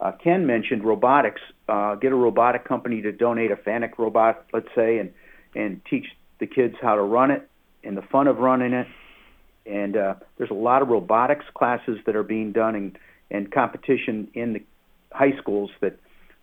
uh, 0.00 0.12
Ken 0.22 0.46
mentioned 0.46 0.84
robotics. 0.84 1.40
Uh, 1.68 1.94
get 1.96 2.12
a 2.12 2.16
robotic 2.16 2.64
company 2.64 3.02
to 3.02 3.12
donate 3.12 3.50
a 3.50 3.56
Fanuc 3.56 3.98
robot, 3.98 4.44
let's 4.52 4.68
say, 4.74 4.98
and 4.98 5.12
and 5.54 5.80
teach 5.88 6.06
the 6.40 6.46
kids 6.46 6.74
how 6.80 6.94
to 6.94 7.02
run 7.02 7.30
it 7.30 7.48
and 7.84 7.96
the 7.96 8.02
fun 8.02 8.26
of 8.26 8.38
running 8.38 8.72
it. 8.72 8.86
And 9.66 9.96
uh, 9.96 10.14
there's 10.36 10.50
a 10.50 10.54
lot 10.54 10.82
of 10.82 10.88
robotics 10.88 11.44
classes 11.54 11.98
that 12.06 12.16
are 12.16 12.22
being 12.22 12.52
done 12.52 12.74
and 12.74 12.98
and 13.30 13.52
competition 13.52 14.28
in 14.34 14.54
the 14.54 14.62
high 15.12 15.36
schools 15.38 15.70
that 15.80 15.98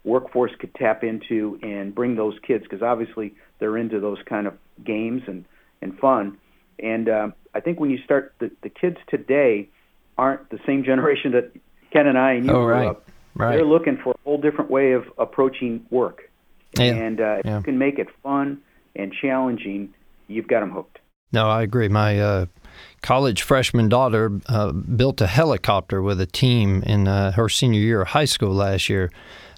workforce 0.06 0.52
could 0.60 0.74
tap 0.76 1.04
into 1.04 1.60
and 1.62 1.94
bring 1.94 2.16
those 2.16 2.36
kids 2.46 2.64
because 2.64 2.82
obviously 2.82 3.34
they're 3.60 3.78
into 3.78 4.00
those 4.00 4.20
kind 4.26 4.48
of 4.48 4.54
games 4.84 5.24
and 5.28 5.46
and 5.82 5.98
fun. 6.00 6.38
And 6.80 7.10
uh, 7.10 7.28
I 7.54 7.60
think 7.60 7.80
when 7.80 7.90
you 7.90 7.98
start 8.04 8.34
the, 8.40 8.52
the 8.62 8.70
kids 8.70 8.98
today 9.08 9.70
aren't 10.18 10.50
the 10.50 10.60
same 10.66 10.84
generation 10.84 11.32
that 11.34 11.52
Ken 11.92 12.08
and 12.08 12.18
I 12.18 12.34
and 12.34 12.46
you 12.46 12.52
oh, 12.52 12.64
grew 12.64 12.74
right. 12.74 12.88
up. 12.88 13.10
Right. 13.36 13.56
They're 13.56 13.66
looking 13.66 13.98
for 14.02 14.12
a 14.12 14.18
whole 14.24 14.40
different 14.40 14.72
way 14.72 14.94
of 14.94 15.06
approaching 15.18 15.86
work. 15.90 16.30
Yeah. 16.78 16.86
And 16.86 17.20
uh, 17.20 17.38
if 17.40 17.46
yeah. 17.46 17.58
you 17.58 17.64
can 17.64 17.78
make 17.78 18.00
it 18.00 18.08
fun 18.24 18.62
and 18.96 19.14
challenging, 19.14 19.94
you've 20.28 20.48
got 20.48 20.62
them 20.62 20.72
hooked. 20.72 21.00
No, 21.32 21.50
I 21.50 21.64
agree. 21.64 21.90
My 21.90 22.20
uh, 22.20 22.46
college 23.02 23.42
freshman 23.42 23.90
daughter 23.90 24.40
uh, 24.48 24.72
built 24.72 25.20
a 25.20 25.28
helicopter 25.28 26.02
with 26.02 26.22
a 26.22 26.26
team 26.26 26.82
in 26.84 27.08
uh, 27.08 27.32
her 27.34 27.50
senior 27.50 27.80
year 27.80 28.02
of 28.02 28.10
high 28.10 28.26
school 28.26 28.54
last 28.54 28.90
year. 28.90 29.12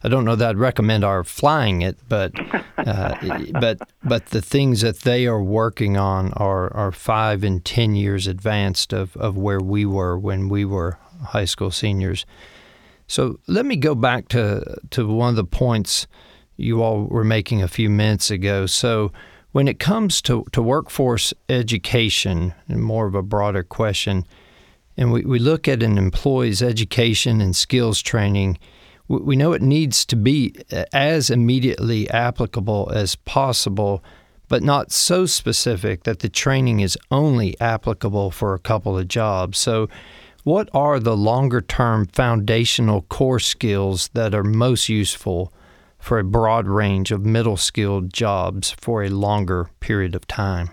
I 0.07 0.09
don't 0.09 0.23
know 0.23 0.37
that 0.37 0.51
I'd 0.51 0.57
recommend 0.57 1.03
our 1.03 1.25
flying 1.25 1.81
it, 1.81 1.97
but 2.07 2.31
uh, 2.77 3.13
but 3.59 3.91
but 4.05 4.27
the 4.27 4.41
things 4.41 4.79
that 4.79 4.99
they 4.99 5.27
are 5.27 5.43
working 5.43 5.97
on 5.97 6.31
are 6.37 6.73
are 6.73 6.93
five 6.93 7.43
and 7.43 7.65
ten 7.65 7.93
years 7.93 8.25
advanced 8.25 8.93
of, 8.93 9.17
of 9.17 9.35
where 9.35 9.59
we 9.59 9.85
were 9.85 10.17
when 10.17 10.47
we 10.47 10.63
were 10.63 10.97
high 11.25 11.43
school 11.43 11.71
seniors. 11.71 12.25
So 13.07 13.41
let 13.47 13.65
me 13.65 13.75
go 13.75 13.95
back 13.95 14.29
to 14.29 14.77
to 14.91 15.05
one 15.07 15.31
of 15.31 15.35
the 15.35 15.43
points 15.43 16.07
you 16.55 16.81
all 16.81 17.03
were 17.03 17.25
making 17.25 17.61
a 17.61 17.67
few 17.67 17.89
minutes 17.89 18.31
ago. 18.31 18.65
So 18.65 19.11
when 19.51 19.67
it 19.67 19.77
comes 19.77 20.21
to, 20.21 20.45
to 20.53 20.61
workforce 20.61 21.33
education, 21.49 22.53
and 22.69 22.81
more 22.81 23.07
of 23.07 23.13
a 23.13 23.21
broader 23.21 23.63
question, 23.63 24.25
and 24.95 25.11
we, 25.11 25.25
we 25.25 25.37
look 25.37 25.67
at 25.67 25.83
an 25.83 25.97
employee's 25.97 26.61
education 26.61 27.41
and 27.41 27.53
skills 27.53 28.01
training, 28.01 28.57
we, 29.07 29.35
know 29.35 29.53
it 29.53 29.61
needs 29.61 30.05
to 30.05 30.15
be 30.15 30.55
uh, 30.71 30.85
as 30.93 31.29
immediately 31.29 32.09
applicable 32.09 32.91
as 32.93 33.15
possible, 33.15 34.03
but 34.47 34.63
not 34.63 34.91
so 34.91 35.25
specific 35.25 36.03
that 36.03 36.19
the 36.19 36.29
training 36.29 36.79
is 36.79 36.97
only 37.11 37.59
applicable 37.59 38.31
for 38.31 38.53
a 38.53 38.59
couple 38.59 38.97
of 38.97 39.07
jobs. 39.07 39.57
So 39.57 39.89
what 40.43 40.69
are 40.73 40.99
the 40.99 41.17
longer 41.17 41.61
term 41.61 42.07
foundational 42.07 43.01
core 43.03 43.39
skills 43.39 44.09
that 44.13 44.33
are 44.33 44.43
most 44.43 44.89
useful 44.89 45.51
for 45.99 46.19
a 46.19 46.23
broad 46.23 46.67
range 46.67 47.11
of 47.11 47.25
middle 47.25 47.57
skilled 47.57 48.13
jobs 48.13 48.71
for 48.71 49.03
a 49.03 49.09
longer 49.09 49.69
period 49.79 50.15
of 50.15 50.27
time? 50.27 50.69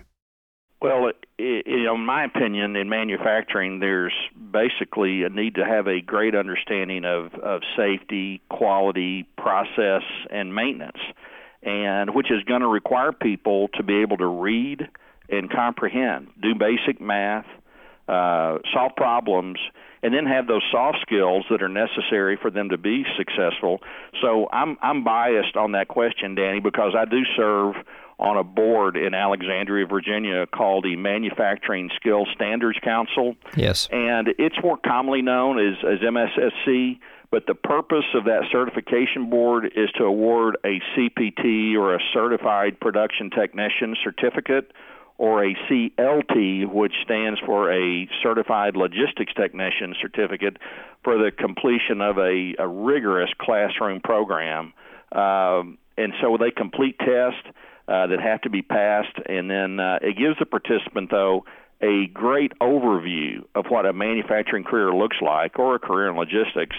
Well, 0.81 1.11
in 1.37 2.05
my 2.05 2.23
opinion, 2.23 2.75
in 2.75 2.87
manufacturing, 2.87 3.79
there's 3.79 4.13
basically 4.51 5.23
a 5.23 5.29
need 5.29 5.55
to 5.55 5.65
have 5.65 5.87
a 5.87 5.99
great 6.01 6.35
understanding 6.35 7.03
of, 7.03 7.33
of 7.35 7.61
safety, 7.75 8.41
quality, 8.49 9.27
process, 9.37 10.03
and 10.31 10.55
maintenance, 10.55 10.99
and 11.61 12.15
which 12.15 12.31
is 12.31 12.43
going 12.43 12.61
to 12.61 12.67
require 12.67 13.11
people 13.11 13.67
to 13.73 13.83
be 13.83 14.01
able 14.01 14.17
to 14.17 14.27
read 14.27 14.87
and 15.29 15.51
comprehend, 15.51 16.27
do 16.41 16.53
basic 16.55 17.01
math, 17.01 17.45
uh, 18.07 18.59
solve 18.73 18.95
problems, 18.95 19.57
and 20.03 20.13
then 20.13 20.25
have 20.25 20.45
those 20.45 20.61
soft 20.71 20.99
skills 21.01 21.45
that 21.49 21.63
are 21.63 21.67
necessary 21.67 22.37
for 22.39 22.51
them 22.51 22.69
to 22.69 22.77
be 22.77 23.03
successful. 23.17 23.81
So 24.21 24.47
I'm 24.53 24.77
I'm 24.81 25.03
biased 25.03 25.55
on 25.55 25.71
that 25.71 25.87
question, 25.87 26.35
Danny, 26.35 26.59
because 26.59 26.93
I 26.95 27.05
do 27.05 27.21
serve 27.35 27.75
on 28.19 28.37
a 28.37 28.43
board 28.43 28.95
in 28.95 29.13
Alexandria, 29.13 29.85
Virginia, 29.85 30.45
called 30.47 30.85
the 30.85 30.95
Manufacturing 30.95 31.89
Skills 31.95 32.27
Standards 32.33 32.79
Council. 32.83 33.35
Yes, 33.55 33.87
and 33.91 34.29
it's 34.37 34.55
more 34.63 34.77
commonly 34.77 35.21
known 35.21 35.59
as 35.59 35.75
as 35.83 35.99
MSSC. 35.99 36.99
But 37.31 37.47
the 37.47 37.55
purpose 37.55 38.05
of 38.13 38.25
that 38.25 38.43
certification 38.51 39.29
board 39.29 39.65
is 39.75 39.89
to 39.97 40.05
award 40.05 40.57
a 40.63 40.79
CPT 40.95 41.75
or 41.75 41.95
a 41.95 41.99
Certified 42.13 42.79
Production 42.79 43.29
Technician 43.29 43.95
certificate 44.03 44.71
or 45.17 45.43
a 45.43 45.55
CLT, 45.69 46.71
which 46.71 46.93
stands 47.03 47.39
for 47.45 47.71
a 47.71 48.07
Certified 48.21 48.75
Logistics 48.75 49.33
Technician 49.33 49.95
certificate, 50.01 50.57
for 51.03 51.17
the 51.17 51.31
completion 51.31 52.01
of 52.01 52.17
a, 52.17 52.55
a 52.59 52.67
rigorous 52.67 53.29
classroom 53.39 54.01
program. 54.01 54.73
Um, 55.11 55.77
and 55.97 56.13
so 56.21 56.37
they 56.37 56.51
complete 56.51 56.97
tests 56.99 57.47
uh, 57.87 58.07
that 58.07 58.19
have 58.19 58.41
to 58.41 58.49
be 58.49 58.61
passed, 58.61 59.15
and 59.25 59.49
then 59.49 59.79
uh, 59.79 59.99
it 60.01 60.17
gives 60.17 60.37
the 60.39 60.45
participant, 60.45 61.11
though, 61.11 61.45
a 61.81 62.07
great 62.07 62.51
overview 62.59 63.43
of 63.53 63.65
what 63.69 63.85
a 63.85 63.93
manufacturing 63.93 64.63
career 64.63 64.93
looks 64.93 65.17
like 65.21 65.59
or 65.59 65.75
a 65.75 65.79
career 65.79 66.09
in 66.09 66.15
logistics. 66.15 66.75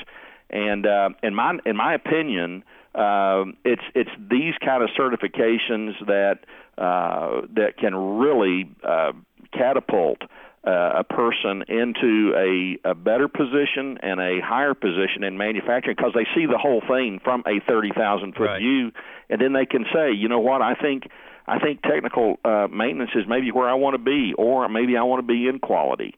And 0.51 0.87
uh, 0.87 1.11
in 1.23 1.35
my 1.35 1.59
in 1.67 1.77
my 1.77 1.95
opinion, 1.95 2.65
uh, 2.95 3.45
it's 3.65 3.83
it's 3.95 4.11
these 4.19 4.55
kind 4.65 4.83
of 4.83 4.91
certifications 4.99 5.93
that 6.07 6.39
uh, 6.79 7.43
that 7.55 7.77
can 7.79 7.95
really 7.95 8.71
uh, 8.83 9.13
catapult 9.53 10.23
uh, 10.67 10.99
a 10.99 11.05
person 11.05 11.63
into 11.69 12.33
a, 12.37 12.91
a 12.91 12.95
better 12.95 13.29
position 13.29 13.99
and 14.03 14.21
a 14.21 14.41
higher 14.45 14.75
position 14.75 15.23
in 15.23 15.39
manufacturing 15.39 15.95
because 15.97 16.13
they 16.15 16.27
see 16.35 16.47
the 16.47 16.59
whole 16.59 16.83
thing 16.89 17.21
from 17.23 17.45
a 17.47 17.61
30,000 17.69 18.35
foot 18.35 18.43
right. 18.43 18.59
view, 18.59 18.91
and 19.29 19.41
then 19.41 19.53
they 19.53 19.67
can 19.67 19.85
say, 19.93 20.13
you 20.13 20.29
know 20.29 20.41
what, 20.41 20.63
I 20.63 20.75
think 20.75 21.05
I 21.47 21.59
think 21.59 21.83
technical 21.83 22.39
uh, 22.45 22.67
maintenance 22.71 23.13
is 23.15 23.25
maybe 23.29 23.53
where 23.53 23.69
I 23.69 23.75
want 23.75 23.95
to 23.95 24.03
be, 24.03 24.35
or 24.37 24.69
maybe 24.69 24.97
I 24.97 25.03
want 25.03 25.21
to 25.21 25.27
be 25.27 25.47
in 25.47 25.59
quality. 25.61 26.15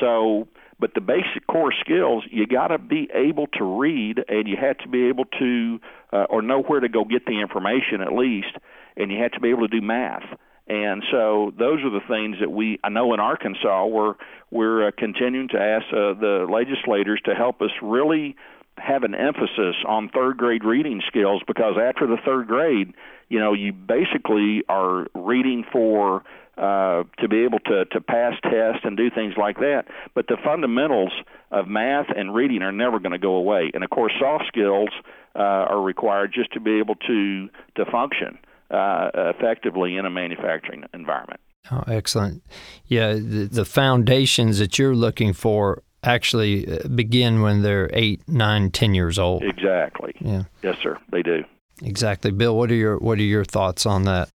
So 0.00 0.48
but 0.82 0.94
the 0.94 1.00
basic 1.00 1.46
core 1.46 1.72
skills, 1.80 2.24
you 2.28 2.44
got 2.44 2.68
to 2.68 2.78
be 2.78 3.08
able 3.14 3.46
to 3.58 3.62
read, 3.62 4.18
and 4.28 4.48
you 4.48 4.56
have 4.60 4.78
to 4.78 4.88
be 4.88 5.06
able 5.06 5.26
to, 5.38 5.78
uh, 6.12 6.24
or 6.28 6.42
know 6.42 6.60
where 6.60 6.80
to 6.80 6.88
go 6.88 7.04
get 7.04 7.24
the 7.24 7.40
information 7.40 8.00
at 8.00 8.12
least, 8.12 8.56
and 8.96 9.12
you 9.12 9.22
have 9.22 9.30
to 9.30 9.40
be 9.40 9.50
able 9.50 9.68
to 9.68 9.80
do 9.80 9.80
math. 9.80 10.24
And 10.66 11.04
so 11.12 11.52
those 11.56 11.78
are 11.84 11.90
the 11.90 12.04
things 12.08 12.38
that 12.40 12.50
we 12.50 12.80
I 12.82 12.88
know 12.88 13.14
in 13.14 13.20
Arkansas 13.20 13.86
we're 13.86 14.14
we're 14.50 14.88
uh, 14.88 14.90
continuing 14.96 15.48
to 15.48 15.60
ask 15.60 15.84
uh, 15.92 16.18
the 16.18 16.46
legislators 16.50 17.20
to 17.26 17.34
help 17.34 17.62
us 17.62 17.70
really 17.80 18.34
have 18.78 19.02
an 19.02 19.14
emphasis 19.14 19.76
on 19.86 20.08
third 20.08 20.38
grade 20.38 20.64
reading 20.64 21.02
skills 21.06 21.42
because 21.46 21.74
after 21.80 22.06
the 22.06 22.16
third 22.24 22.46
grade, 22.46 22.94
you 23.28 23.38
know, 23.38 23.52
you 23.52 23.72
basically 23.72 24.62
are 24.68 25.06
reading 25.14 25.64
for 25.70 26.22
uh, 26.56 27.04
to 27.18 27.28
be 27.28 27.44
able 27.44 27.58
to, 27.60 27.84
to 27.86 28.00
pass 28.00 28.34
tests 28.42 28.80
and 28.84 28.96
do 28.96 29.08
things 29.10 29.34
like 29.38 29.56
that. 29.56 29.84
But 30.14 30.26
the 30.26 30.36
fundamentals 30.44 31.12
of 31.50 31.66
math 31.66 32.06
and 32.14 32.34
reading 32.34 32.62
are 32.62 32.72
never 32.72 32.98
going 32.98 33.12
to 33.12 33.18
go 33.18 33.34
away. 33.34 33.70
And 33.72 33.82
of 33.84 33.90
course, 33.90 34.12
soft 34.20 34.44
skills 34.48 34.90
uh, 35.34 35.38
are 35.38 35.80
required 35.80 36.32
just 36.34 36.52
to 36.52 36.60
be 36.60 36.78
able 36.78 36.96
to 36.96 37.48
to 37.76 37.84
function 37.90 38.38
uh, 38.70 39.10
effectively 39.14 39.96
in 39.96 40.04
a 40.04 40.10
manufacturing 40.10 40.84
environment. 40.92 41.40
Oh, 41.70 41.84
excellent. 41.86 42.42
Yeah, 42.86 43.14
the, 43.14 43.48
the 43.50 43.64
foundations 43.64 44.58
that 44.58 44.78
you're 44.78 44.96
looking 44.96 45.32
for 45.32 45.82
actually 46.02 46.66
uh, 46.70 46.88
begin 46.88 47.42
when 47.42 47.62
they're 47.62 47.90
eight, 47.92 48.22
nine, 48.28 48.70
ten 48.70 48.94
years 48.94 49.18
old. 49.18 49.42
Exactly. 49.42 50.14
Yeah. 50.20 50.44
Yes, 50.62 50.76
sir. 50.82 50.98
They 51.10 51.22
do. 51.22 51.44
Exactly, 51.82 52.30
Bill. 52.30 52.56
What 52.56 52.70
are 52.70 52.76
your 52.76 52.98
What 52.98 53.18
are 53.18 53.22
your 53.22 53.44
thoughts 53.44 53.86
on 53.86 54.04
that? 54.04 54.28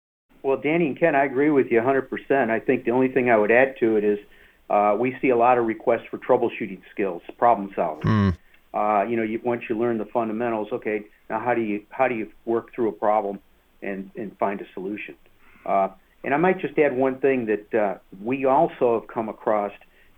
Well, 0.43 0.59
Danny 0.59 0.89
and 0.89 0.99
Ken, 0.99 1.15
I 1.15 1.25
agree 1.25 1.49
with 1.49 1.69
you 1.71 1.81
100%. 1.81 2.51
I 2.51 2.61
think 2.61 2.85
the 2.85 2.91
only 2.91 3.09
thing 3.09 3.31
I 3.31 3.37
would 3.39 3.51
add 3.51 3.77
to 3.81 3.97
it 3.97 4.05
is 4.05 4.19
uh, 4.69 4.95
we 4.99 5.17
see 5.23 5.31
a 5.31 5.37
lot 5.37 5.57
of 5.57 5.65
requests 5.65 6.05
for 6.11 6.19
troubleshooting 6.19 6.83
skills, 6.93 7.23
problem 7.39 7.71
solving. 7.75 8.05
Mm. 8.07 8.37
Uh, 8.75 9.07
you 9.09 9.17
know, 9.17 9.23
you, 9.23 9.41
once 9.43 9.63
you 9.71 9.79
learn 9.79 9.97
the 9.97 10.05
fundamentals, 10.05 10.69
okay, 10.71 11.05
now 11.31 11.41
how 11.41 11.55
do 11.55 11.63
you 11.63 11.83
how 11.89 12.09
do 12.09 12.15
you 12.15 12.31
work 12.45 12.75
through 12.75 12.89
a 12.89 12.93
problem 12.93 13.39
and 13.83 14.11
and 14.17 14.37
find 14.39 14.61
a 14.61 14.67
solution? 14.75 15.15
Uh, 15.65 15.89
and 16.25 16.35
I 16.35 16.39
might 16.39 16.59
just 16.59 16.79
add 16.79 16.97
one 16.97 17.19
thing 17.21 17.47
that 17.47 17.75
uh, 17.79 17.99
we 18.23 18.45
also 18.45 19.01
have 19.01 19.09
come 19.09 19.29
across, 19.29 19.73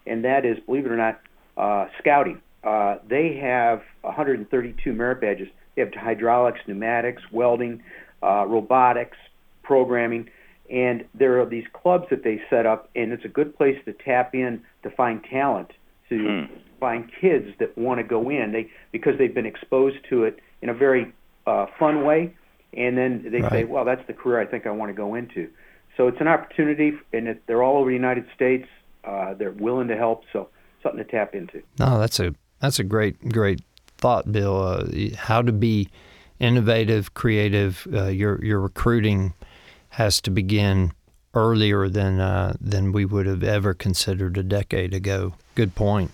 and 0.07 0.25
that 0.25 0.45
is, 0.45 0.59
believe 0.67 0.87
it 0.87 0.93
or 0.93 0.97
not, 0.97 1.21
uh, 1.57 1.87
scouting. 1.99 2.41
Uh, 2.65 2.97
they 3.09 3.37
have 3.37 3.83
132 4.03 4.93
merit 4.93 5.21
badges. 5.21 5.49
They 5.75 5.83
have 5.83 5.95
hydraulics, 5.95 6.61
pneumatics, 6.67 7.23
welding, 7.31 7.83
uh, 8.23 8.45
robotics, 8.47 9.17
programming, 9.63 10.29
and 10.71 11.05
there 11.15 11.41
are 11.41 11.47
these 11.47 11.65
clubs 11.73 12.07
that 12.11 12.25
they 12.25 12.41
set 12.51 12.67
up, 12.67 12.91
and 12.97 13.13
it's 13.13 13.25
a 13.25 13.29
good 13.29 13.57
place 13.57 13.77
to 13.85 13.93
tap 13.93 14.35
in 14.35 14.63
to 14.83 14.91
find 14.91 15.23
talent, 15.25 15.73
to 16.09 16.17
Hmm. 16.19 16.55
find 16.81 17.11
kids 17.21 17.57
that 17.59 17.77
want 17.79 17.99
to 17.99 18.05
go 18.05 18.31
in. 18.31 18.53
They 18.53 18.69
because 18.91 19.17
they've 19.19 19.35
been 19.35 19.47
exposed 19.47 19.99
to 20.09 20.25
it 20.25 20.41
in 20.63 20.69
a 20.69 20.75
very 20.75 21.13
uh, 21.47 21.67
fun 21.79 22.05
way, 22.05 22.35
and 22.73 22.99
then 22.99 23.29
they 23.31 23.43
say, 23.51 23.65
"Well, 23.65 23.85
that's 23.85 24.05
the 24.07 24.13
career 24.13 24.41
I 24.41 24.47
think 24.47 24.67
I 24.67 24.71
want 24.71 24.91
to 24.91 24.95
go 24.95 25.15
into." 25.15 25.49
So 25.97 26.09
it's 26.09 26.21
an 26.21 26.29
opportunity, 26.29 26.93
and 27.13 27.29
it, 27.29 27.43
they're 27.47 27.63
all 27.63 27.79
over 27.79 27.89
the 27.91 27.97
United 27.97 28.27
States. 28.35 28.69
Uh, 29.05 29.35
they're 29.35 29.53
willing 29.53 29.89
to 29.89 29.97
help, 29.97 30.25
so 30.33 30.49
something 30.87 31.05
to 31.05 31.11
tap 31.11 31.35
into. 31.35 31.63
No, 31.79 31.99
that's 31.99 32.21
a 32.21 32.35
that's 32.61 32.79
a 32.79 32.85
great 32.85 33.29
great 33.29 33.61
thought, 33.99 34.31
Bill. 34.31 34.63
Uh, 34.63 34.87
how 35.17 35.43
to 35.43 35.53
be 35.53 35.89
innovative, 36.39 37.15
creative. 37.15 37.87
Uh, 37.93 38.07
your 38.07 38.45
your 38.45 38.61
recruiting 38.61 39.35
has 39.91 40.21
to 40.23 40.31
begin 40.31 40.93
earlier 41.35 41.89
than 41.89 42.21
uh, 42.21 42.57
than 42.61 42.93
we 42.93 43.05
would 43.05 43.27
have 43.27 43.43
ever 43.43 43.75
considered 43.75 44.39
a 44.39 44.43
decade 44.43 44.95
ago. 44.95 45.35
Good 45.55 45.75
point. 45.75 46.13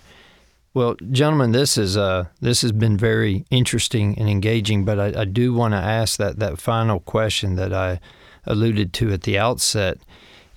Well, 0.74 0.96
gentlemen, 1.11 1.52
this 1.52 1.76
is 1.76 1.96
uh, 1.96 2.26
this 2.40 2.62
has 2.62 2.72
been 2.72 2.96
very 2.96 3.44
interesting 3.50 4.18
and 4.18 4.28
engaging. 4.28 4.85
But 4.85 4.98
I, 4.98 5.22
I 5.22 5.24
do 5.24 5.52
want 5.52 5.72
to 5.72 5.78
ask 5.78 6.18
that 6.18 6.38
that 6.38 6.58
final 6.58 7.00
question 7.00 7.56
that 7.56 7.72
I 7.72 8.00
alluded 8.46 8.92
to 8.94 9.12
at 9.12 9.22
the 9.22 9.38
outset. 9.38 9.98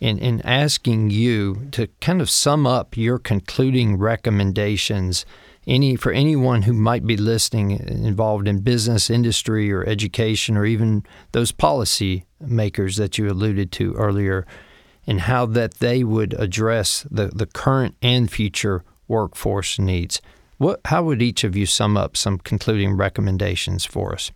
In, 0.01 0.17
in 0.17 0.41
asking 0.41 1.10
you 1.12 1.67
to 1.71 1.88
kind 2.01 2.21
of 2.21 2.29
sum 2.29 2.67
up 2.67 2.97
your 2.97 3.17
concluding 3.17 3.97
recommendations 3.97 5.25
any 5.67 5.95
for 5.95 6.12
anyone 6.12 6.63
who 6.63 6.73
might 6.73 7.05
be 7.05 7.17
listening 7.17 7.71
involved 7.71 8.47
in 8.47 8.60
business 8.60 9.10
industry 9.10 9.71
or 9.71 9.88
education 9.88 10.58
or 10.58 10.65
even 10.65 11.03
those 11.31 11.51
policy 11.51 12.25
makers 12.39 12.97
that 12.97 13.17
you 13.17 13.29
alluded 13.29 13.71
to 13.71 13.93
earlier 13.93 14.45
and 15.08 15.21
how 15.21 15.45
that 15.45 15.75
they 15.75 16.03
would 16.03 16.34
address 16.34 17.05
the, 17.10 17.27
the 17.27 17.45
current 17.45 17.95
and 18.01 18.31
future 18.31 18.84
workforce 19.08 19.79
needs. 19.79 20.21
What 20.58 20.81
how 20.86 21.03
would 21.03 21.21
each 21.21 21.43
of 21.43 21.55
you 21.55 21.65
sum 21.65 21.97
up 21.97 22.15
some 22.15 22.38
concluding 22.38 22.95
recommendations 22.95 23.86
for 23.86 24.13
us 24.13 24.31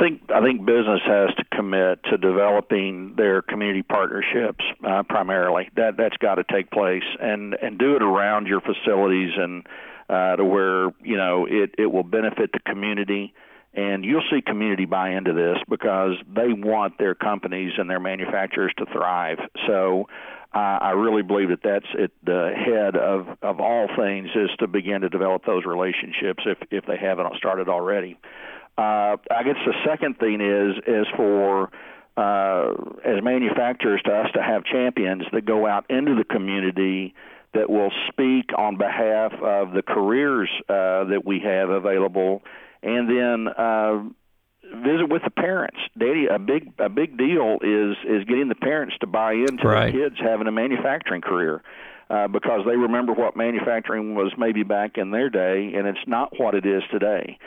think 0.00 0.22
I 0.34 0.42
think 0.42 0.64
business 0.64 1.00
has 1.06 1.34
to 1.36 1.44
commit 1.54 2.02
to 2.04 2.18
developing 2.18 3.14
their 3.16 3.42
community 3.42 3.82
partnerships 3.82 4.64
uh, 4.84 5.02
primarily. 5.08 5.70
That 5.76 5.96
that's 5.96 6.16
got 6.16 6.36
to 6.36 6.44
take 6.44 6.70
place 6.70 7.04
and 7.20 7.54
and 7.54 7.78
do 7.78 7.96
it 7.96 8.02
around 8.02 8.46
your 8.46 8.60
facilities 8.60 9.32
and 9.36 9.66
uh, 10.08 10.36
to 10.36 10.44
where 10.44 10.90
you 11.02 11.16
know 11.16 11.46
it 11.48 11.74
it 11.78 11.86
will 11.86 12.04
benefit 12.04 12.50
the 12.52 12.60
community. 12.60 13.34
And 13.72 14.04
you'll 14.04 14.24
see 14.32 14.42
community 14.42 14.84
buy 14.84 15.10
into 15.10 15.32
this 15.32 15.58
because 15.68 16.16
they 16.26 16.52
want 16.52 16.98
their 16.98 17.14
companies 17.14 17.70
and 17.78 17.88
their 17.88 18.00
manufacturers 18.00 18.72
to 18.78 18.86
thrive. 18.86 19.38
So 19.68 20.08
I 20.52 20.90
really 20.90 21.22
believe 21.22 21.50
that 21.50 21.62
that's 21.62 21.86
at 21.96 22.10
the 22.24 22.52
head 22.56 22.96
of, 22.96 23.28
of 23.40 23.60
all 23.60 23.86
things 23.96 24.30
is 24.34 24.50
to 24.58 24.66
begin 24.66 25.02
to 25.02 25.08
develop 25.08 25.44
those 25.44 25.64
relationships 25.64 26.42
if, 26.44 26.58
if 26.72 26.86
they 26.86 26.96
haven't 26.96 27.36
started 27.36 27.68
already. 27.68 28.18
Uh, 28.80 29.18
I 29.30 29.42
guess 29.42 29.56
the 29.66 29.74
second 29.84 30.18
thing 30.18 30.40
is 30.40 30.82
is 30.86 31.06
for 31.14 31.68
uh, 32.16 32.72
as 33.04 33.22
manufacturers 33.22 34.00
to 34.06 34.10
us 34.10 34.28
to 34.32 34.42
have 34.42 34.64
champions 34.64 35.24
that 35.32 35.44
go 35.44 35.66
out 35.66 35.84
into 35.90 36.14
the 36.14 36.24
community 36.24 37.14
that 37.52 37.68
will 37.68 37.92
speak 38.08 38.56
on 38.56 38.78
behalf 38.78 39.34
of 39.34 39.72
the 39.72 39.82
careers 39.82 40.48
uh, 40.70 41.04
that 41.04 41.24
we 41.26 41.40
have 41.40 41.68
available, 41.68 42.42
and 42.82 43.06
then 43.10 43.48
uh, 43.48 43.98
visit 44.82 45.10
with 45.10 45.24
the 45.24 45.30
parents. 45.30 45.78
Danny, 45.98 46.26
a 46.26 46.38
big 46.38 46.72
a 46.78 46.88
big 46.88 47.18
deal 47.18 47.58
is 47.60 47.98
is 48.08 48.24
getting 48.24 48.48
the 48.48 48.54
parents 48.54 48.94
to 49.02 49.06
buy 49.06 49.34
into 49.34 49.68
right. 49.68 49.92
their 49.92 50.08
kids 50.08 50.16
having 50.18 50.46
a 50.46 50.52
manufacturing 50.52 51.20
career. 51.20 51.60
Uh, 52.10 52.26
because 52.26 52.62
they 52.66 52.74
remember 52.74 53.12
what 53.12 53.36
manufacturing 53.36 54.16
was 54.16 54.32
maybe 54.36 54.64
back 54.64 54.98
in 54.98 55.12
their 55.12 55.30
day, 55.30 55.72
and 55.76 55.86
it's 55.86 56.08
not 56.08 56.32
what 56.40 56.56
it 56.56 56.66
is 56.66 56.82
today. 56.90 57.38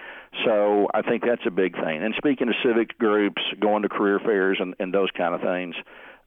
So 0.45 0.87
I 0.93 1.01
think 1.01 1.23
that's 1.25 1.45
a 1.45 1.51
big 1.51 1.75
thing. 1.75 2.01
And 2.01 2.13
speaking 2.17 2.47
of 2.47 2.55
civic 2.63 2.97
groups, 2.97 3.41
going 3.59 3.83
to 3.83 3.89
career 3.89 4.19
fairs 4.19 4.57
and, 4.61 4.73
and 4.79 4.93
those 4.93 5.09
kind 5.11 5.35
of 5.35 5.41
things, 5.41 5.75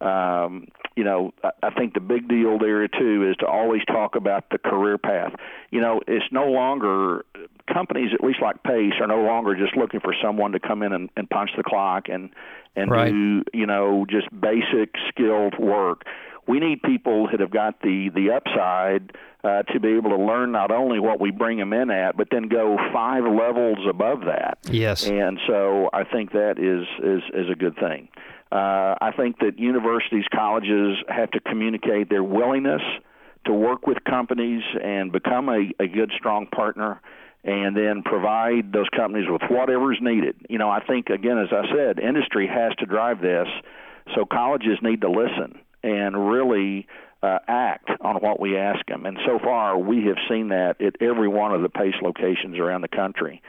um, 0.00 0.68
you 0.96 1.04
know, 1.04 1.32
I, 1.42 1.50
I 1.62 1.70
think 1.70 1.94
the 1.94 2.00
big 2.00 2.28
deal 2.28 2.58
there 2.58 2.86
too 2.88 3.26
is 3.28 3.36
to 3.38 3.46
always 3.46 3.82
talk 3.86 4.16
about 4.16 4.50
the 4.50 4.58
career 4.58 4.98
path. 4.98 5.32
You 5.70 5.80
know, 5.80 6.02
it's 6.06 6.26
no 6.30 6.46
longer 6.46 7.24
companies, 7.72 8.10
at 8.12 8.22
least 8.22 8.40
like 8.42 8.62
Pace, 8.62 8.92
are 9.00 9.06
no 9.06 9.22
longer 9.22 9.56
just 9.56 9.76
looking 9.76 10.00
for 10.00 10.14
someone 10.22 10.52
to 10.52 10.60
come 10.60 10.82
in 10.82 10.92
and, 10.92 11.08
and 11.16 11.28
punch 11.28 11.50
the 11.56 11.62
clock 11.62 12.08
and 12.08 12.30
and 12.76 12.90
right. 12.90 13.10
do 13.10 13.42
you 13.54 13.66
know 13.66 14.04
just 14.08 14.28
basic 14.38 14.94
skilled 15.08 15.58
work. 15.58 16.02
We 16.46 16.60
need 16.60 16.82
people 16.82 17.28
that 17.30 17.40
have 17.40 17.50
got 17.50 17.80
the 17.82 18.10
the 18.14 18.30
upside 18.30 19.12
uh, 19.44 19.62
to 19.72 19.80
be 19.80 19.96
able 19.96 20.10
to 20.10 20.16
learn 20.16 20.52
not 20.52 20.70
only 20.70 21.00
what 21.00 21.20
we 21.20 21.30
bring 21.30 21.58
them 21.58 21.72
in 21.72 21.90
at, 21.90 22.16
but 22.16 22.28
then 22.30 22.48
go 22.48 22.76
five 22.92 23.24
levels 23.24 23.78
above 23.88 24.20
that. 24.26 24.58
Yes. 24.70 25.06
And 25.06 25.38
so 25.46 25.90
I 25.92 26.04
think 26.04 26.32
that 26.32 26.58
is 26.58 26.86
is 27.04 27.22
is 27.34 27.50
a 27.50 27.54
good 27.54 27.76
thing. 27.76 28.08
Uh, 28.50 28.94
I 29.00 29.12
think 29.16 29.40
that 29.40 29.58
universities, 29.58 30.24
colleges 30.32 30.98
have 31.08 31.30
to 31.32 31.40
communicate 31.40 32.08
their 32.08 32.22
willingness 32.22 32.82
to 33.44 33.52
work 33.52 33.86
with 33.86 33.98
companies 34.04 34.62
and 34.82 35.10
become 35.10 35.48
a, 35.48 35.70
a 35.80 35.88
good, 35.88 36.12
strong 36.16 36.46
partner 36.46 37.00
and 37.44 37.76
then 37.76 38.02
provide 38.04 38.72
those 38.72 38.88
companies 38.94 39.26
with 39.28 39.42
whatever 39.50 39.92
is 39.92 39.98
needed. 40.00 40.36
You 40.48 40.58
know, 40.58 40.68
I 40.68 40.80
think, 40.84 41.08
again, 41.10 41.38
as 41.38 41.48
I 41.52 41.62
said, 41.74 41.98
industry 41.98 42.48
has 42.48 42.74
to 42.78 42.86
drive 42.86 43.20
this, 43.20 43.46
so 44.14 44.24
colleges 44.24 44.78
need 44.82 45.00
to 45.02 45.10
listen 45.10 45.60
and 45.86 46.28
really 46.30 46.86
uh, 47.22 47.38
act 47.46 47.88
on 48.00 48.16
what 48.16 48.40
we 48.40 48.56
ask 48.56 48.84
them. 48.86 49.06
And 49.06 49.18
so 49.24 49.38
far, 49.38 49.78
we 49.78 50.04
have 50.06 50.16
seen 50.28 50.48
that 50.48 50.80
at 50.80 51.00
every 51.00 51.28
one 51.28 51.54
of 51.54 51.62
the 51.62 51.68
PACE 51.68 51.94
locations 52.02 52.58
around 52.58 52.82
the 52.82 52.88
country. 52.88 53.42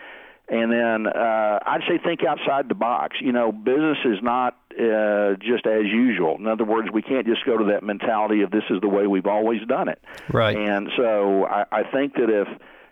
And 0.49 0.71
then 0.71 1.07
uh, 1.07 1.59
I'd 1.65 1.81
say 1.89 1.97
think 2.01 2.21
outside 2.23 2.69
the 2.69 2.75
box. 2.75 3.17
You 3.19 3.33
know, 3.33 3.51
business 3.51 3.97
is 4.05 4.19
not 4.21 4.57
uh, 4.79 5.33
just 5.41 5.65
as 5.67 5.83
usual. 5.83 6.37
In 6.39 6.47
other 6.47 6.63
words, 6.63 6.87
we 6.93 7.01
can't 7.01 7.27
just 7.27 7.45
go 7.45 7.57
to 7.57 7.65
that 7.65 7.83
mentality 7.83 8.43
of 8.43 8.51
this 8.51 8.63
is 8.69 8.79
the 8.79 8.87
way 8.87 9.07
we've 9.07 9.25
always 9.25 9.59
done 9.67 9.89
it. 9.89 10.01
Right. 10.31 10.55
And 10.55 10.89
so 10.95 11.45
I, 11.45 11.65
I 11.71 11.83
think 11.91 12.13
that 12.13 12.29
if 12.29 12.47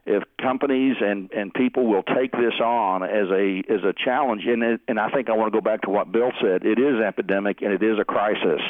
if 0.05 0.23
companies 0.39 0.97
and 0.99 1.31
and 1.31 1.53
people 1.53 1.88
will 1.88 2.03
take 2.03 2.31
this 2.31 2.60
on 2.62 3.03
as 3.03 3.29
a 3.31 3.63
as 3.69 3.84
a 3.84 3.93
challenge, 3.93 4.43
and 4.45 4.62
it, 4.62 4.81
and 4.88 4.99
I 4.99 5.10
think 5.10 5.29
I 5.29 5.34
want 5.34 5.53
to 5.53 5.58
go 5.58 5.63
back 5.63 5.84
to 5.84 5.89
what 5.89 6.12
Bill 6.12 6.31
said. 6.41 6.65
It 6.65 6.77
is 6.77 7.01
epidemic 7.01 7.62
and 7.62 7.71
it 7.71 7.81
is 7.81 7.97
a 7.99 8.05
crisis, 8.05 8.62